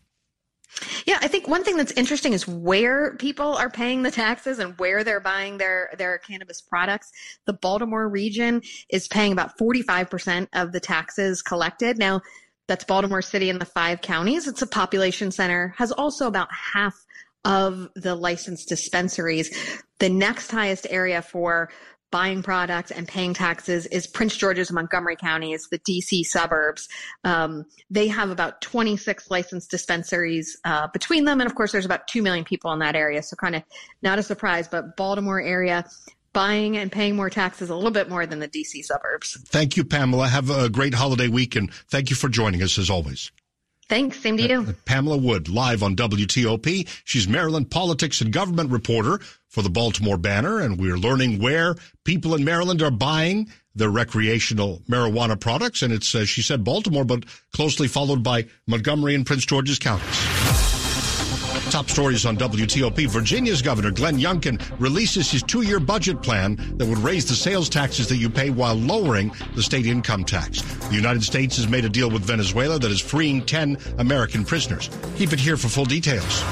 Yeah, 1.06 1.18
I 1.20 1.28
think 1.28 1.46
one 1.46 1.62
thing 1.62 1.76
that's 1.76 1.92
interesting 1.92 2.32
is 2.32 2.48
where 2.48 3.14
people 3.16 3.54
are 3.54 3.70
paying 3.70 4.02
the 4.02 4.10
taxes 4.10 4.58
and 4.58 4.76
where 4.78 5.04
they're 5.04 5.20
buying 5.20 5.58
their, 5.58 5.90
their 5.98 6.18
cannabis 6.18 6.60
products. 6.60 7.12
The 7.46 7.52
Baltimore 7.52 8.08
region 8.08 8.62
is 8.88 9.06
paying 9.06 9.32
about 9.32 9.56
45% 9.56 10.48
of 10.52 10.72
the 10.72 10.80
taxes 10.80 11.42
collected. 11.42 11.98
Now, 11.98 12.22
that's 12.66 12.84
Baltimore 12.84 13.22
City 13.22 13.50
and 13.50 13.60
the 13.60 13.66
five 13.66 14.00
counties. 14.00 14.48
It's 14.48 14.62
a 14.62 14.66
population 14.66 15.30
center, 15.30 15.74
has 15.76 15.92
also 15.92 16.26
about 16.26 16.48
half 16.52 16.94
of 17.44 17.90
the 17.94 18.14
licensed 18.14 18.68
dispensaries. 18.68 19.54
The 19.98 20.08
next 20.08 20.50
highest 20.50 20.86
area 20.88 21.20
for 21.20 21.70
buying 22.14 22.44
products 22.44 22.92
and 22.92 23.08
paying 23.08 23.34
taxes 23.34 23.86
is 23.86 24.06
Prince 24.06 24.36
George's 24.36 24.68
and 24.70 24.76
Montgomery 24.76 25.16
counties, 25.16 25.66
the 25.72 25.80
DC 25.80 26.22
suburbs. 26.22 26.88
Um, 27.24 27.66
they 27.90 28.06
have 28.06 28.30
about 28.30 28.60
26 28.60 29.32
licensed 29.32 29.68
dispensaries 29.68 30.56
uh, 30.64 30.86
between 30.92 31.24
them. 31.24 31.40
And 31.40 31.50
of 31.50 31.56
course, 31.56 31.72
there's 31.72 31.84
about 31.84 32.06
2 32.06 32.22
million 32.22 32.44
people 32.44 32.70
in 32.70 32.78
that 32.78 32.94
area. 32.94 33.20
So 33.20 33.34
kind 33.34 33.56
of 33.56 33.64
not 34.00 34.20
a 34.20 34.22
surprise, 34.22 34.68
but 34.68 34.96
Baltimore 34.96 35.40
area 35.40 35.86
buying 36.32 36.76
and 36.76 36.92
paying 36.92 37.16
more 37.16 37.30
taxes 37.30 37.68
a 37.68 37.74
little 37.74 37.90
bit 37.90 38.08
more 38.08 38.26
than 38.26 38.38
the 38.38 38.48
DC 38.48 38.84
suburbs. 38.84 39.36
Thank 39.46 39.76
you, 39.76 39.82
Pamela. 39.82 40.28
Have 40.28 40.50
a 40.50 40.68
great 40.68 40.94
holiday 40.94 41.26
week 41.26 41.56
and 41.56 41.74
thank 41.88 42.10
you 42.10 42.16
for 42.16 42.28
joining 42.28 42.62
us 42.62 42.78
as 42.78 42.90
always. 42.90 43.32
Thanks. 43.88 44.20
Same 44.20 44.36
to 44.38 44.48
you. 44.48 44.60
Uh, 44.62 44.72
Pamela 44.84 45.16
Wood, 45.16 45.48
live 45.48 45.82
on 45.82 45.94
WTOP. 45.96 46.88
She's 47.04 47.28
Maryland 47.28 47.70
politics 47.70 48.20
and 48.20 48.32
government 48.32 48.70
reporter 48.70 49.20
for 49.48 49.62
the 49.62 49.70
Baltimore 49.70 50.16
Banner, 50.16 50.60
and 50.60 50.78
we're 50.78 50.96
learning 50.96 51.38
where 51.38 51.76
people 52.04 52.34
in 52.34 52.44
Maryland 52.44 52.82
are 52.82 52.90
buying 52.90 53.50
their 53.74 53.90
recreational 53.90 54.82
marijuana 54.88 55.38
products. 55.38 55.82
And 55.82 55.92
it's, 55.92 56.14
uh, 56.14 56.24
she 56.24 56.42
said 56.42 56.64
Baltimore, 56.64 57.04
but 57.04 57.24
closely 57.52 57.88
followed 57.88 58.22
by 58.22 58.46
Montgomery 58.66 59.14
and 59.14 59.26
Prince 59.26 59.44
George's 59.44 59.78
counties. 59.78 60.43
Top 61.74 61.90
stories 61.90 62.24
on 62.24 62.36
WTOP. 62.36 63.08
Virginia's 63.08 63.60
Governor 63.60 63.90
Glenn 63.90 64.16
Youngkin 64.16 64.62
releases 64.78 65.28
his 65.28 65.42
two 65.42 65.62
year 65.62 65.80
budget 65.80 66.22
plan 66.22 66.54
that 66.76 66.86
would 66.86 66.98
raise 66.98 67.26
the 67.26 67.34
sales 67.34 67.68
taxes 67.68 68.08
that 68.10 68.18
you 68.18 68.30
pay 68.30 68.50
while 68.50 68.76
lowering 68.76 69.32
the 69.56 69.62
state 69.64 69.84
income 69.84 70.22
tax. 70.22 70.62
The 70.62 70.94
United 70.94 71.24
States 71.24 71.56
has 71.56 71.66
made 71.66 71.84
a 71.84 71.88
deal 71.88 72.08
with 72.08 72.22
Venezuela 72.22 72.78
that 72.78 72.92
is 72.92 73.00
freeing 73.00 73.44
10 73.44 73.76
American 73.98 74.44
prisoners. 74.44 74.88
Keep 75.16 75.32
it 75.32 75.40
here 75.40 75.56
for 75.56 75.66
full 75.66 75.84
details. 75.84 76.44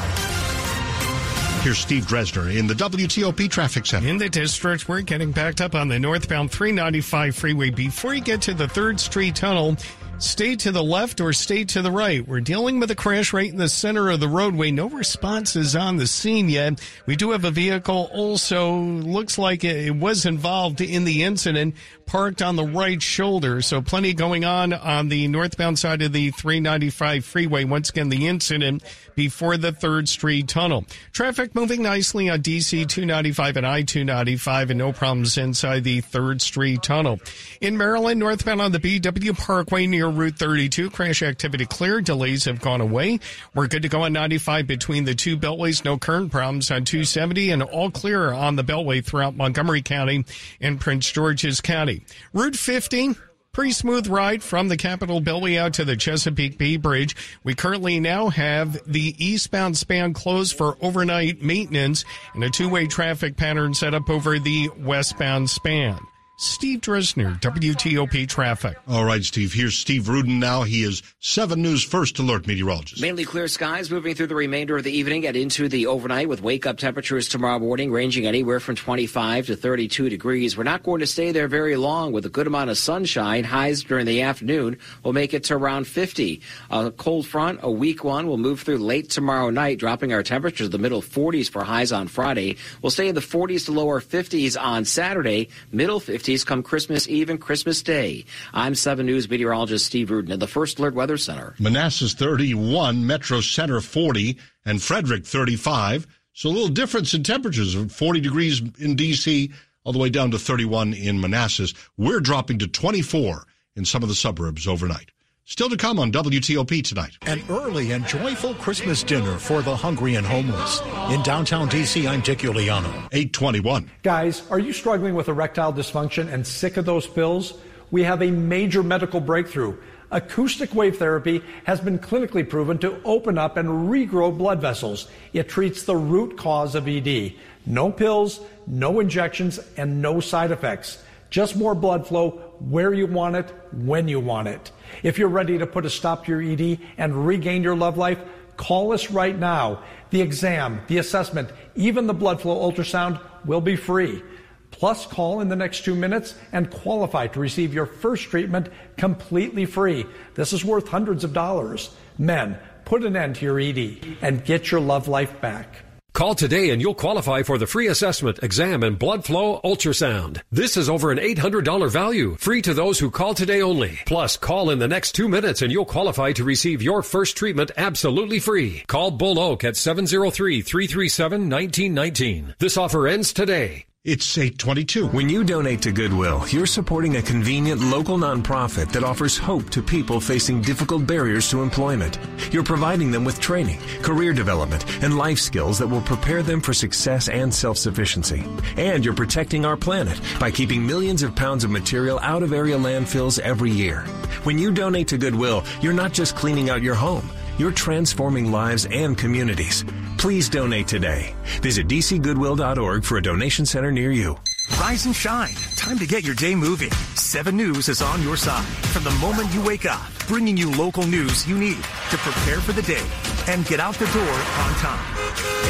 Here's 1.62 1.78
Steve 1.78 2.06
Dresner 2.06 2.58
in 2.58 2.66
the 2.66 2.74
WTOP 2.74 3.48
Traffic 3.48 3.86
Center. 3.86 4.08
In 4.08 4.18
the 4.18 4.28
district, 4.28 4.88
we're 4.88 5.02
getting 5.02 5.30
backed 5.30 5.60
up 5.60 5.76
on 5.76 5.86
the 5.86 6.00
northbound 6.00 6.50
395 6.50 7.36
freeway. 7.36 7.70
Before 7.70 8.12
you 8.12 8.22
get 8.22 8.42
to 8.42 8.54
the 8.54 8.66
3rd 8.66 8.98
Street 8.98 9.36
Tunnel, 9.36 9.76
Stay 10.18 10.54
to 10.56 10.70
the 10.70 10.84
left 10.84 11.20
or 11.20 11.32
stay 11.32 11.64
to 11.64 11.82
the 11.82 11.90
right. 11.90 12.26
We're 12.26 12.40
dealing 12.40 12.78
with 12.78 12.90
a 12.90 12.94
crash 12.94 13.32
right 13.32 13.50
in 13.50 13.58
the 13.58 13.68
center 13.68 14.08
of 14.08 14.20
the 14.20 14.28
roadway. 14.28 14.70
No 14.70 14.88
responses 14.88 15.74
on 15.74 15.96
the 15.96 16.06
scene 16.06 16.48
yet. 16.48 16.80
We 17.06 17.16
do 17.16 17.32
have 17.32 17.44
a 17.44 17.50
vehicle 17.50 18.08
also 18.12 18.72
looks 18.76 19.36
like 19.36 19.64
it 19.64 19.96
was 19.96 20.24
involved 20.24 20.80
in 20.80 21.04
the 21.04 21.24
incident 21.24 21.74
parked 22.12 22.42
on 22.42 22.56
the 22.56 22.66
right 22.66 23.00
shoulder. 23.00 23.62
So 23.62 23.80
plenty 23.80 24.12
going 24.12 24.44
on 24.44 24.74
on 24.74 25.08
the 25.08 25.26
northbound 25.28 25.78
side 25.78 26.02
of 26.02 26.12
the 26.12 26.30
395 26.30 27.24
freeway. 27.24 27.64
Once 27.64 27.88
again, 27.88 28.10
the 28.10 28.28
incident 28.28 28.82
before 29.14 29.56
the 29.56 29.72
3rd 29.72 30.08
Street 30.08 30.46
Tunnel. 30.46 30.84
Traffic 31.12 31.54
moving 31.54 31.82
nicely 31.82 32.28
on 32.28 32.42
DC 32.42 32.86
295 32.86 33.56
and 33.56 33.66
I 33.66 33.82
295 33.82 34.70
and 34.70 34.78
no 34.78 34.92
problems 34.92 35.38
inside 35.38 35.84
the 35.84 36.02
3rd 36.02 36.42
Street 36.42 36.82
Tunnel. 36.82 37.18
In 37.62 37.78
Maryland, 37.78 38.20
northbound 38.20 38.60
on 38.60 38.72
the 38.72 38.78
BW 38.78 39.38
Parkway 39.38 39.86
near 39.86 40.08
Route 40.08 40.36
32, 40.36 40.90
crash 40.90 41.22
activity 41.22 41.64
clear. 41.64 42.02
Delays 42.02 42.44
have 42.44 42.60
gone 42.60 42.82
away. 42.82 43.20
We're 43.54 43.68
good 43.68 43.82
to 43.82 43.88
go 43.88 44.02
on 44.02 44.12
95 44.12 44.66
between 44.66 45.06
the 45.06 45.14
two 45.14 45.38
beltways. 45.38 45.82
No 45.82 45.96
current 45.96 46.30
problems 46.30 46.70
on 46.70 46.84
270 46.84 47.52
and 47.52 47.62
all 47.62 47.90
clear 47.90 48.32
on 48.32 48.56
the 48.56 48.64
beltway 48.64 49.02
throughout 49.02 49.34
Montgomery 49.34 49.80
County 49.80 50.26
and 50.60 50.78
Prince 50.78 51.10
George's 51.10 51.62
County. 51.62 52.01
Route 52.32 52.56
50, 52.56 53.14
Pretty 53.52 53.72
smooth 53.72 54.06
ride 54.06 54.42
from 54.42 54.68
the 54.68 54.78
Capital 54.78 55.20
Beltway 55.20 55.58
out 55.58 55.74
to 55.74 55.84
the 55.84 55.94
Chesapeake 55.94 56.56
Bay 56.56 56.78
Bridge. 56.78 57.14
We 57.44 57.54
currently 57.54 58.00
now 58.00 58.30
have 58.30 58.80
the 58.90 59.14
eastbound 59.22 59.76
span 59.76 60.14
closed 60.14 60.56
for 60.56 60.78
overnight 60.80 61.42
maintenance 61.42 62.06
and 62.32 62.42
a 62.42 62.48
two-way 62.48 62.86
traffic 62.86 63.36
pattern 63.36 63.74
set 63.74 63.92
up 63.92 64.08
over 64.08 64.38
the 64.38 64.70
westbound 64.78 65.50
span. 65.50 65.98
Steve 66.38 66.80
Dresner, 66.80 67.38
WTOP 67.40 68.26
Traffic. 68.26 68.76
All 68.88 69.04
right, 69.04 69.22
Steve. 69.22 69.52
Here's 69.52 69.76
Steve 69.76 70.08
Rudin 70.08 70.40
now. 70.40 70.62
He 70.62 70.82
is 70.82 71.02
7 71.20 71.60
News 71.60 71.84
First 71.84 72.18
Alert 72.18 72.46
meteorologist. 72.46 73.02
Mainly 73.02 73.24
clear 73.24 73.46
skies 73.46 73.90
moving 73.90 74.14
through 74.14 74.28
the 74.28 74.34
remainder 74.34 74.76
of 74.76 74.82
the 74.82 74.90
evening 74.90 75.26
and 75.26 75.36
into 75.36 75.68
the 75.68 75.86
overnight 75.86 76.28
with 76.28 76.42
wake 76.42 76.64
up 76.66 76.78
temperatures 76.78 77.28
tomorrow 77.28 77.58
morning 77.58 77.92
ranging 77.92 78.26
anywhere 78.26 78.60
from 78.60 78.74
25 78.74 79.46
to 79.46 79.56
32 79.56 80.08
degrees. 80.08 80.56
We're 80.56 80.64
not 80.64 80.82
going 80.82 81.00
to 81.00 81.06
stay 81.06 81.32
there 81.32 81.48
very 81.48 81.76
long 81.76 82.12
with 82.12 82.24
a 82.24 82.30
good 82.30 82.46
amount 82.46 82.70
of 82.70 82.78
sunshine. 82.78 83.44
Highs 83.44 83.84
during 83.84 84.06
the 84.06 84.22
afternoon 84.22 84.78
will 85.04 85.12
make 85.12 85.34
it 85.34 85.44
to 85.44 85.54
around 85.54 85.86
50. 85.86 86.40
A 86.70 86.90
cold 86.90 87.26
front, 87.26 87.60
a 87.62 87.70
weak 87.70 88.02
one, 88.04 88.26
will 88.26 88.38
move 88.38 88.62
through 88.62 88.78
late 88.78 89.10
tomorrow 89.10 89.50
night, 89.50 89.78
dropping 89.78 90.14
our 90.14 90.22
temperatures 90.22 90.68
to 90.68 90.70
the 90.70 90.78
middle 90.78 91.02
40s 91.02 91.50
for 91.50 91.62
highs 91.62 91.92
on 91.92 92.08
Friday. 92.08 92.56
We'll 92.80 92.90
stay 92.90 93.08
in 93.08 93.14
the 93.14 93.20
40s 93.20 93.66
to 93.66 93.72
lower 93.72 94.00
50s 94.00 94.60
on 94.60 94.86
Saturday, 94.86 95.50
middle 95.70 96.00
50s 96.00 96.21
come 96.44 96.62
Christmas 96.62 97.08
Eve 97.08 97.30
and 97.30 97.40
Christmas 97.40 97.82
Day. 97.82 98.24
I'm 98.54 98.74
7 98.74 99.04
News 99.04 99.28
meteorologist 99.28 99.86
Steve 99.86 100.10
Rudin 100.10 100.32
at 100.32 100.40
the 100.40 100.46
First 100.46 100.78
Alert 100.78 100.94
Weather 100.94 101.16
Center. 101.16 101.54
Manassas 101.58 102.14
31, 102.14 103.06
Metro 103.06 103.40
Center 103.40 103.80
40, 103.80 104.38
and 104.64 104.82
Frederick 104.82 105.26
35. 105.26 106.06
So 106.32 106.48
a 106.48 106.50
little 106.50 106.68
difference 106.68 107.12
in 107.12 107.22
temperatures 107.22 107.74
40 107.74 108.20
degrees 108.20 108.62
in 108.78 108.94
D.C., 108.96 109.50
all 109.84 109.92
the 109.92 109.98
way 109.98 110.10
down 110.10 110.30
to 110.30 110.38
31 110.38 110.94
in 110.94 111.20
Manassas. 111.20 111.74
We're 111.96 112.20
dropping 112.20 112.60
to 112.60 112.68
24 112.68 113.46
in 113.76 113.84
some 113.84 114.02
of 114.02 114.08
the 114.08 114.14
suburbs 114.14 114.68
overnight. 114.68 115.10
Still 115.44 115.68
to 115.68 115.76
come 115.76 115.98
on 115.98 116.12
WTOP 116.12 116.84
tonight. 116.84 117.18
An 117.26 117.42
early 117.50 117.90
and 117.90 118.06
joyful 118.06 118.54
Christmas 118.54 119.02
dinner 119.02 119.38
for 119.38 119.60
the 119.60 119.74
hungry 119.74 120.14
and 120.14 120.24
homeless. 120.24 120.80
In 121.10 121.20
downtown 121.24 121.68
D.C., 121.68 122.06
I'm 122.06 122.20
Dick 122.20 122.38
Uliano. 122.38 122.86
821. 123.10 123.90
Guys, 124.04 124.48
are 124.50 124.60
you 124.60 124.72
struggling 124.72 125.16
with 125.16 125.26
erectile 125.26 125.72
dysfunction 125.72 126.32
and 126.32 126.46
sick 126.46 126.76
of 126.76 126.84
those 126.84 127.08
pills? 127.08 127.54
We 127.90 128.04
have 128.04 128.22
a 128.22 128.30
major 128.30 128.84
medical 128.84 129.20
breakthrough. 129.20 129.76
Acoustic 130.12 130.76
wave 130.76 130.98
therapy 130.98 131.42
has 131.64 131.80
been 131.80 131.98
clinically 131.98 132.48
proven 132.48 132.78
to 132.78 133.02
open 133.04 133.36
up 133.36 133.56
and 133.56 133.90
regrow 133.90 134.36
blood 134.36 134.60
vessels. 134.60 135.08
It 135.32 135.48
treats 135.48 135.82
the 135.82 135.96
root 135.96 136.38
cause 136.38 136.76
of 136.76 136.86
ED. 136.86 137.34
No 137.66 137.90
pills, 137.90 138.40
no 138.68 139.00
injections, 139.00 139.58
and 139.76 140.00
no 140.00 140.20
side 140.20 140.52
effects. 140.52 141.02
Just 141.30 141.56
more 141.56 141.74
blood 141.74 142.06
flow 142.06 142.30
where 142.60 142.94
you 142.94 143.06
want 143.06 143.36
it, 143.36 143.52
when 143.72 144.06
you 144.06 144.20
want 144.20 144.48
it. 144.48 144.70
If 145.02 145.18
you're 145.18 145.28
ready 145.28 145.58
to 145.58 145.66
put 145.66 145.86
a 145.86 145.90
stop 145.90 146.26
to 146.26 146.32
your 146.32 146.42
ED 146.42 146.78
and 146.98 147.26
regain 147.26 147.62
your 147.62 147.76
love 147.76 147.98
life, 147.98 148.20
call 148.56 148.92
us 148.92 149.10
right 149.10 149.38
now. 149.38 149.82
The 150.10 150.20
exam, 150.20 150.80
the 150.88 150.98
assessment, 150.98 151.50
even 151.74 152.06
the 152.06 152.14
blood 152.14 152.40
flow 152.40 152.70
ultrasound 152.70 153.20
will 153.44 153.60
be 153.60 153.76
free. 153.76 154.22
Plus, 154.70 155.06
call 155.06 155.40
in 155.40 155.48
the 155.48 155.56
next 155.56 155.84
two 155.84 155.94
minutes 155.94 156.34
and 156.50 156.70
qualify 156.70 157.26
to 157.28 157.40
receive 157.40 157.74
your 157.74 157.86
first 157.86 158.24
treatment 158.24 158.68
completely 158.96 159.66
free. 159.66 160.06
This 160.34 160.52
is 160.52 160.64
worth 160.64 160.88
hundreds 160.88 161.24
of 161.24 161.32
dollars. 161.32 161.94
Men, 162.18 162.58
put 162.84 163.04
an 163.04 163.14
end 163.14 163.36
to 163.36 163.44
your 163.44 163.60
ED 163.60 164.18
and 164.22 164.44
get 164.44 164.70
your 164.70 164.80
love 164.80 165.08
life 165.08 165.40
back. 165.40 165.84
Call 166.12 166.34
today 166.34 166.70
and 166.70 166.82
you'll 166.82 166.94
qualify 166.94 167.42
for 167.42 167.58
the 167.58 167.66
free 167.66 167.88
assessment, 167.88 168.38
exam, 168.42 168.82
and 168.82 168.98
blood 168.98 169.24
flow 169.24 169.60
ultrasound. 169.64 170.42
This 170.50 170.76
is 170.76 170.90
over 170.90 171.10
an 171.10 171.18
$800 171.18 171.90
value, 171.90 172.36
free 172.38 172.62
to 172.62 172.74
those 172.74 172.98
who 172.98 173.10
call 173.10 173.34
today 173.34 173.62
only. 173.62 173.98
Plus, 174.04 174.36
call 174.36 174.70
in 174.70 174.78
the 174.78 174.88
next 174.88 175.12
two 175.12 175.28
minutes 175.28 175.62
and 175.62 175.72
you'll 175.72 175.84
qualify 175.84 176.32
to 176.32 176.44
receive 176.44 176.82
your 176.82 177.02
first 177.02 177.36
treatment 177.36 177.70
absolutely 177.76 178.40
free. 178.40 178.82
Call 178.88 179.10
Bull 179.10 179.38
Oak 179.38 179.64
at 179.64 179.74
703-337-1919. 179.74 182.58
This 182.58 182.76
offer 182.76 183.06
ends 183.06 183.32
today. 183.32 183.86
It's 184.04 184.36
822. 184.36 185.06
When 185.10 185.28
you 185.28 185.44
donate 185.44 185.80
to 185.82 185.92
Goodwill, 185.92 186.44
you're 186.48 186.66
supporting 186.66 187.18
a 187.18 187.22
convenient 187.22 187.80
local 187.80 188.18
nonprofit 188.18 188.90
that 188.90 189.04
offers 189.04 189.38
hope 189.38 189.70
to 189.70 189.80
people 189.80 190.20
facing 190.20 190.60
difficult 190.60 191.06
barriers 191.06 191.48
to 191.50 191.62
employment. 191.62 192.18
You're 192.50 192.64
providing 192.64 193.12
them 193.12 193.24
with 193.24 193.38
training, 193.38 193.78
career 194.02 194.32
development, 194.32 194.84
and 195.04 195.16
life 195.16 195.38
skills 195.38 195.78
that 195.78 195.86
will 195.86 196.00
prepare 196.00 196.42
them 196.42 196.60
for 196.60 196.74
success 196.74 197.28
and 197.28 197.54
self-sufficiency. 197.54 198.44
And 198.76 199.04
you're 199.04 199.14
protecting 199.14 199.64
our 199.64 199.76
planet 199.76 200.20
by 200.40 200.50
keeping 200.50 200.84
millions 200.84 201.22
of 201.22 201.36
pounds 201.36 201.62
of 201.62 201.70
material 201.70 202.18
out 202.24 202.42
of 202.42 202.52
area 202.52 202.76
landfills 202.76 203.38
every 203.38 203.70
year. 203.70 204.00
When 204.42 204.58
you 204.58 204.72
donate 204.72 205.06
to 205.08 205.16
Goodwill, 205.16 205.62
you're 205.80 205.92
not 205.92 206.12
just 206.12 206.34
cleaning 206.34 206.70
out 206.70 206.82
your 206.82 206.96
home. 206.96 207.30
You're 207.56 207.70
transforming 207.70 208.50
lives 208.50 208.84
and 208.86 209.16
communities. 209.16 209.84
Please 210.18 210.48
donate 210.48 210.88
today. 210.88 211.34
Visit 211.62 211.88
dcgoodwill.org 211.88 213.04
for 213.04 213.18
a 213.18 213.22
donation 213.22 213.66
center 213.66 213.92
near 213.92 214.10
you. 214.12 214.36
Rise 214.80 215.06
and 215.06 215.14
shine. 215.14 215.54
Time 215.76 215.98
to 215.98 216.06
get 216.06 216.24
your 216.24 216.34
day 216.34 216.54
moving. 216.54 216.90
7 217.14 217.56
News 217.56 217.88
is 217.88 218.02
on 218.02 218.22
your 218.22 218.36
side 218.36 218.64
from 218.92 219.04
the 219.04 219.10
moment 219.12 219.52
you 219.52 219.62
wake 219.64 219.86
up, 219.86 220.00
bringing 220.28 220.56
you 220.56 220.70
local 220.72 221.06
news 221.06 221.48
you 221.48 221.58
need 221.58 221.82
to 222.10 222.16
prepare 222.18 222.60
for 222.60 222.72
the 222.72 222.82
day 222.82 223.04
and 223.48 223.66
get 223.66 223.80
out 223.80 223.94
the 223.94 224.06
door 224.06 224.22
on 224.22 224.74
time. 224.74 225.16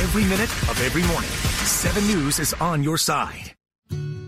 Every 0.02 0.24
minute 0.24 0.50
of 0.68 0.80
every 0.84 1.02
morning, 1.04 1.30
7 1.30 2.06
News 2.06 2.38
is 2.38 2.52
on 2.54 2.82
your 2.82 2.98
side. 2.98 3.54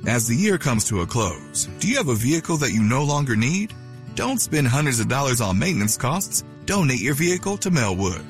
As 0.07 0.29
the 0.29 0.37
year 0.37 0.59
comes 0.59 0.85
to 0.89 1.01
a 1.01 1.07
close, 1.07 1.67
do 1.79 1.89
you 1.89 1.97
have 1.97 2.09
a 2.09 2.15
vehicle 2.15 2.59
that 2.59 2.73
you 2.73 2.83
no 2.83 3.05
longer 3.05 3.37
need? 3.37 3.73
Don't 4.15 4.41
spend 4.41 4.69
hundreds 4.69 5.01
of 5.01 5.09
dollars 5.09 5.41
on 5.41 5.59
maintenance 5.59 5.97
costs. 5.97 6.45
Donate 6.67 7.01
your 7.01 7.15
vehicle 7.15 7.57
to 7.59 7.71
Melwood. 7.71 8.25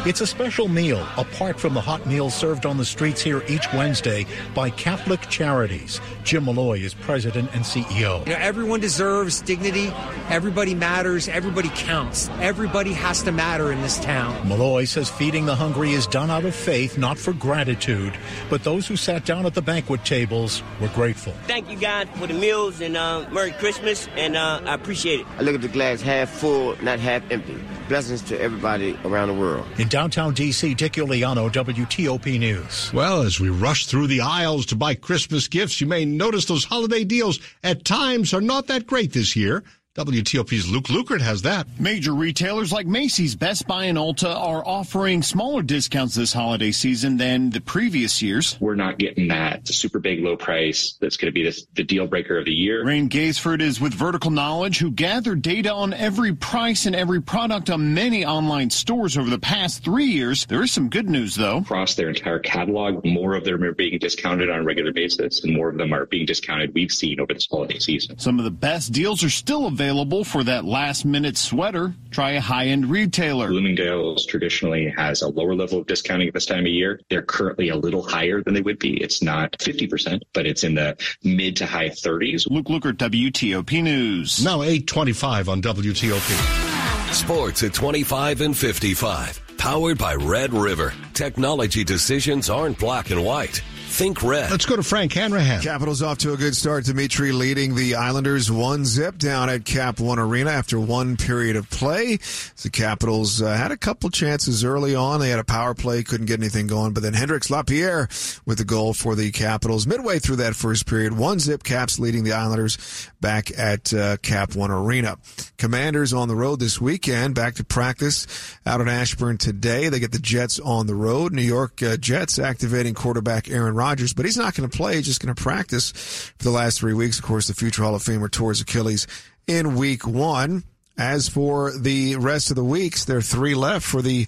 It's 0.03 0.19
a 0.19 0.25
special 0.25 0.67
meal 0.67 1.05
apart 1.15 1.59
from 1.59 1.75
the 1.75 1.81
hot 1.81 2.07
meals 2.07 2.33
served 2.33 2.65
on 2.65 2.77
the 2.77 2.85
streets 2.85 3.21
here 3.21 3.43
each 3.47 3.71
Wednesday 3.71 4.25
by 4.55 4.71
Catholic 4.71 5.21
Charities. 5.29 6.01
Jim 6.23 6.45
Malloy 6.45 6.79
is 6.79 6.95
president 6.95 7.51
and 7.53 7.63
CEO. 7.63 8.25
You 8.25 8.33
know, 8.33 8.39
everyone 8.39 8.79
deserves 8.79 9.43
dignity. 9.43 9.93
Everybody 10.27 10.73
matters. 10.73 11.27
Everybody 11.27 11.69
counts. 11.75 12.29
Everybody 12.39 12.93
has 12.93 13.21
to 13.21 13.31
matter 13.31 13.71
in 13.71 13.79
this 13.81 13.99
town. 13.99 14.49
Malloy 14.49 14.85
says 14.85 15.07
feeding 15.07 15.45
the 15.45 15.55
hungry 15.55 15.91
is 15.91 16.07
done 16.07 16.31
out 16.31 16.45
of 16.45 16.55
faith, 16.55 16.97
not 16.97 17.19
for 17.19 17.33
gratitude. 17.33 18.17
But 18.49 18.63
those 18.63 18.87
who 18.87 18.95
sat 18.95 19.23
down 19.23 19.45
at 19.45 19.53
the 19.53 19.61
banquet 19.61 20.03
tables 20.03 20.63
were 20.79 20.87
grateful. 20.89 21.33
Thank 21.45 21.69
you, 21.69 21.79
God, 21.79 22.09
for 22.15 22.25
the 22.25 22.33
meals 22.33 22.81
and 22.81 22.97
uh, 22.97 23.29
Merry 23.29 23.51
Christmas, 23.51 24.07
and 24.15 24.35
uh, 24.35 24.61
I 24.65 24.73
appreciate 24.73 25.19
it. 25.19 25.27
I 25.37 25.43
look 25.43 25.53
at 25.53 25.61
the 25.61 25.67
glass 25.67 26.01
half 26.01 26.31
full, 26.31 26.75
not 26.81 26.99
half 26.99 27.21
empty. 27.29 27.57
Blessings 27.87 28.23
to 28.23 28.39
everybody 28.39 28.97
around 29.05 29.27
the 29.27 29.33
world. 29.35 29.67
In 29.77 29.90
downtown 29.91 30.33
D.C., 30.33 30.73
Dick 30.73 30.93
Uliano, 30.93 31.51
WTOP 31.51 32.39
News. 32.39 32.91
Well, 32.93 33.23
as 33.23 33.41
we 33.41 33.49
rush 33.49 33.87
through 33.87 34.07
the 34.07 34.21
aisles 34.21 34.65
to 34.67 34.75
buy 34.77 34.95
Christmas 34.95 35.49
gifts, 35.49 35.81
you 35.81 35.85
may 35.85 36.05
notice 36.05 36.45
those 36.45 36.63
holiday 36.63 37.03
deals 37.03 37.39
at 37.61 37.83
times 37.83 38.33
are 38.33 38.39
not 38.39 38.67
that 38.67 38.87
great 38.87 39.11
this 39.11 39.35
year. 39.35 39.65
WTOP's 39.93 40.69
Luke 40.69 40.85
Lukert 40.85 41.19
has 41.19 41.41
that. 41.41 41.67
Major 41.77 42.13
retailers 42.13 42.71
like 42.71 42.87
Macy's, 42.87 43.35
Best 43.35 43.67
Buy, 43.67 43.83
and 43.83 43.97
Ulta 43.97 44.33
are 44.33 44.65
offering 44.65 45.21
smaller 45.21 45.61
discounts 45.61 46.15
this 46.15 46.31
holiday 46.31 46.71
season 46.71 47.17
than 47.17 47.49
the 47.49 47.59
previous 47.59 48.21
years. 48.21 48.55
We're 48.61 48.75
not 48.75 48.99
getting 48.99 49.27
that 49.27 49.67
super 49.67 49.99
big 49.99 50.23
low 50.23 50.37
price 50.37 50.97
that's 51.01 51.17
going 51.17 51.27
to 51.27 51.33
be 51.33 51.43
this, 51.43 51.67
the 51.73 51.83
deal 51.83 52.07
breaker 52.07 52.37
of 52.37 52.45
the 52.45 52.53
year. 52.53 52.85
Rain 52.85 53.09
Gaisford 53.09 53.59
is 53.59 53.81
with 53.81 53.93
Vertical 53.93 54.31
Knowledge, 54.31 54.79
who 54.79 54.91
gathered 54.91 55.41
data 55.41 55.73
on 55.73 55.93
every 55.93 56.33
price 56.33 56.85
and 56.85 56.95
every 56.95 57.21
product 57.21 57.69
on 57.69 57.93
many 57.93 58.25
online 58.25 58.69
stores 58.69 59.17
over 59.17 59.29
the 59.29 59.39
past 59.39 59.83
three 59.83 60.05
years. 60.05 60.45
There 60.45 60.63
is 60.63 60.71
some 60.71 60.89
good 60.89 61.09
news, 61.09 61.35
though. 61.35 61.57
Across 61.57 61.95
their 61.95 62.07
entire 62.07 62.39
catalog, 62.39 63.03
more 63.03 63.35
of 63.35 63.43
them 63.43 63.61
are 63.61 63.73
being 63.73 63.99
discounted 63.99 64.49
on 64.49 64.59
a 64.59 64.63
regular 64.63 64.93
basis, 64.93 65.43
and 65.43 65.53
more 65.53 65.67
of 65.67 65.75
them 65.75 65.93
are 65.93 66.05
being 66.05 66.25
discounted 66.25 66.73
we've 66.73 66.93
seen 66.93 67.19
over 67.19 67.33
this 67.33 67.49
holiday 67.51 67.79
season. 67.79 68.17
Some 68.17 68.39
of 68.39 68.45
the 68.45 68.51
best 68.51 68.93
deals 68.93 69.21
are 69.21 69.29
still 69.29 69.65
available 69.65 69.80
available 69.81 70.23
for 70.23 70.43
that 70.43 70.63
last 70.63 71.05
minute 71.05 71.35
sweater. 71.35 71.91
Try 72.11 72.31
a 72.33 72.39
high 72.39 72.67
end 72.67 72.91
retailer. 72.91 73.47
Bloomingdale's 73.47 74.27
traditionally 74.27 74.93
has 74.95 75.23
a 75.23 75.27
lower 75.27 75.55
level 75.55 75.79
of 75.79 75.87
discounting 75.87 76.27
at 76.27 76.35
this 76.35 76.45
time 76.45 76.67
of 76.67 76.71
year. 76.71 76.99
They're 77.09 77.23
currently 77.23 77.69
a 77.69 77.75
little 77.75 78.03
higher 78.03 78.43
than 78.43 78.53
they 78.53 78.61
would 78.61 78.77
be. 78.77 79.01
It's 79.01 79.23
not 79.23 79.53
50%, 79.53 80.21
but 80.33 80.45
it's 80.45 80.63
in 80.63 80.75
the 80.75 80.95
mid 81.23 81.55
to 81.57 81.65
high 81.65 81.89
30s. 81.89 82.47
Luke 82.51 82.67
Lukert, 82.67 82.97
WTOP 82.97 83.81
News. 83.81 84.43
Now 84.43 84.61
825 84.61 85.49
on 85.49 85.61
WTOP. 85.63 87.13
Sports 87.13 87.63
at 87.63 87.73
25 87.73 88.41
and 88.41 88.55
55. 88.55 89.41
Powered 89.57 89.97
by 89.97 90.13
Red 90.13 90.53
River. 90.53 90.93
Technology 91.15 91.83
decisions 91.83 92.51
aren't 92.51 92.77
black 92.77 93.09
and 93.09 93.25
white 93.25 93.63
Think 93.91 94.23
red. 94.23 94.49
Let's 94.49 94.65
go 94.65 94.77
to 94.77 94.83
Frank 94.83 95.11
Hanrahan. 95.11 95.61
Capitals 95.61 96.01
off 96.01 96.17
to 96.19 96.31
a 96.31 96.37
good 96.37 96.55
start. 96.55 96.85
Dimitri 96.85 97.33
leading 97.33 97.75
the 97.75 97.95
Islanders 97.95 98.49
one 98.49 98.85
zip 98.85 99.17
down 99.17 99.49
at 99.49 99.65
Cap 99.65 99.99
One 99.99 100.17
Arena 100.17 100.49
after 100.49 100.79
one 100.79 101.17
period 101.17 101.57
of 101.57 101.69
play. 101.69 102.17
The 102.63 102.69
Capitals 102.71 103.41
uh, 103.41 103.53
had 103.53 103.71
a 103.71 103.77
couple 103.77 104.09
chances 104.09 104.63
early 104.63 104.95
on. 104.95 105.19
They 105.19 105.29
had 105.29 105.39
a 105.39 105.43
power 105.43 105.73
play, 105.73 106.03
couldn't 106.03 106.27
get 106.27 106.39
anything 106.39 106.67
going, 106.67 106.93
but 106.93 107.03
then 107.03 107.13
Hendrix 107.13 107.49
Lapierre 107.49 108.07
with 108.45 108.59
the 108.59 108.63
goal 108.63 108.93
for 108.93 109.13
the 109.13 109.29
Capitals 109.31 109.85
midway 109.85 110.19
through 110.19 110.37
that 110.37 110.55
first 110.55 110.87
period. 110.87 111.17
One 111.17 111.39
zip 111.39 111.63
Caps 111.63 111.99
leading 111.99 112.23
the 112.23 112.31
Islanders 112.31 113.09
back 113.19 113.51
at 113.59 113.93
uh, 113.93 114.15
Cap 114.17 114.55
One 114.55 114.71
Arena. 114.71 115.17
Commanders 115.57 116.13
on 116.13 116.29
the 116.29 116.35
road 116.35 116.61
this 116.61 116.79
weekend, 116.79 117.35
back 117.35 117.55
to 117.55 117.65
practice 117.65 118.25
out 118.65 118.79
in 118.79 118.87
Ashburn 118.87 119.37
today. 119.37 119.89
They 119.89 119.99
get 119.99 120.13
the 120.13 120.19
Jets 120.19 120.59
on 120.61 120.87
the 120.87 120.95
road. 120.95 121.33
New 121.33 121.41
York 121.41 121.83
uh, 121.83 121.97
Jets 121.97 122.39
activating 122.39 122.93
quarterback 122.93 123.49
Aaron 123.49 123.80
Rodgers, 123.81 124.13
but 124.13 124.25
he's 124.25 124.37
not 124.37 124.53
going 124.53 124.69
to 124.69 124.77
play. 124.77 124.97
He's 124.97 125.07
just 125.07 125.21
going 125.21 125.33
to 125.33 125.41
practice 125.41 125.91
for 126.37 126.43
the 126.43 126.51
last 126.51 126.79
three 126.79 126.93
weeks. 126.93 127.17
Of 127.17 127.25
course, 127.25 127.47
the 127.47 127.55
future 127.55 127.81
Hall 127.81 127.95
of 127.95 128.03
Famer 128.03 128.49
his 128.49 128.61
Achilles 128.61 129.07
in 129.47 129.75
week 129.75 130.05
one. 130.05 130.63
As 130.97 131.27
for 131.27 131.71
the 131.75 132.17
rest 132.17 132.51
of 132.51 132.55
the 132.57 132.63
weeks, 132.63 133.05
there 133.05 133.17
are 133.17 133.23
three 133.23 133.55
left 133.55 133.87
for 133.87 134.03
the 134.03 134.27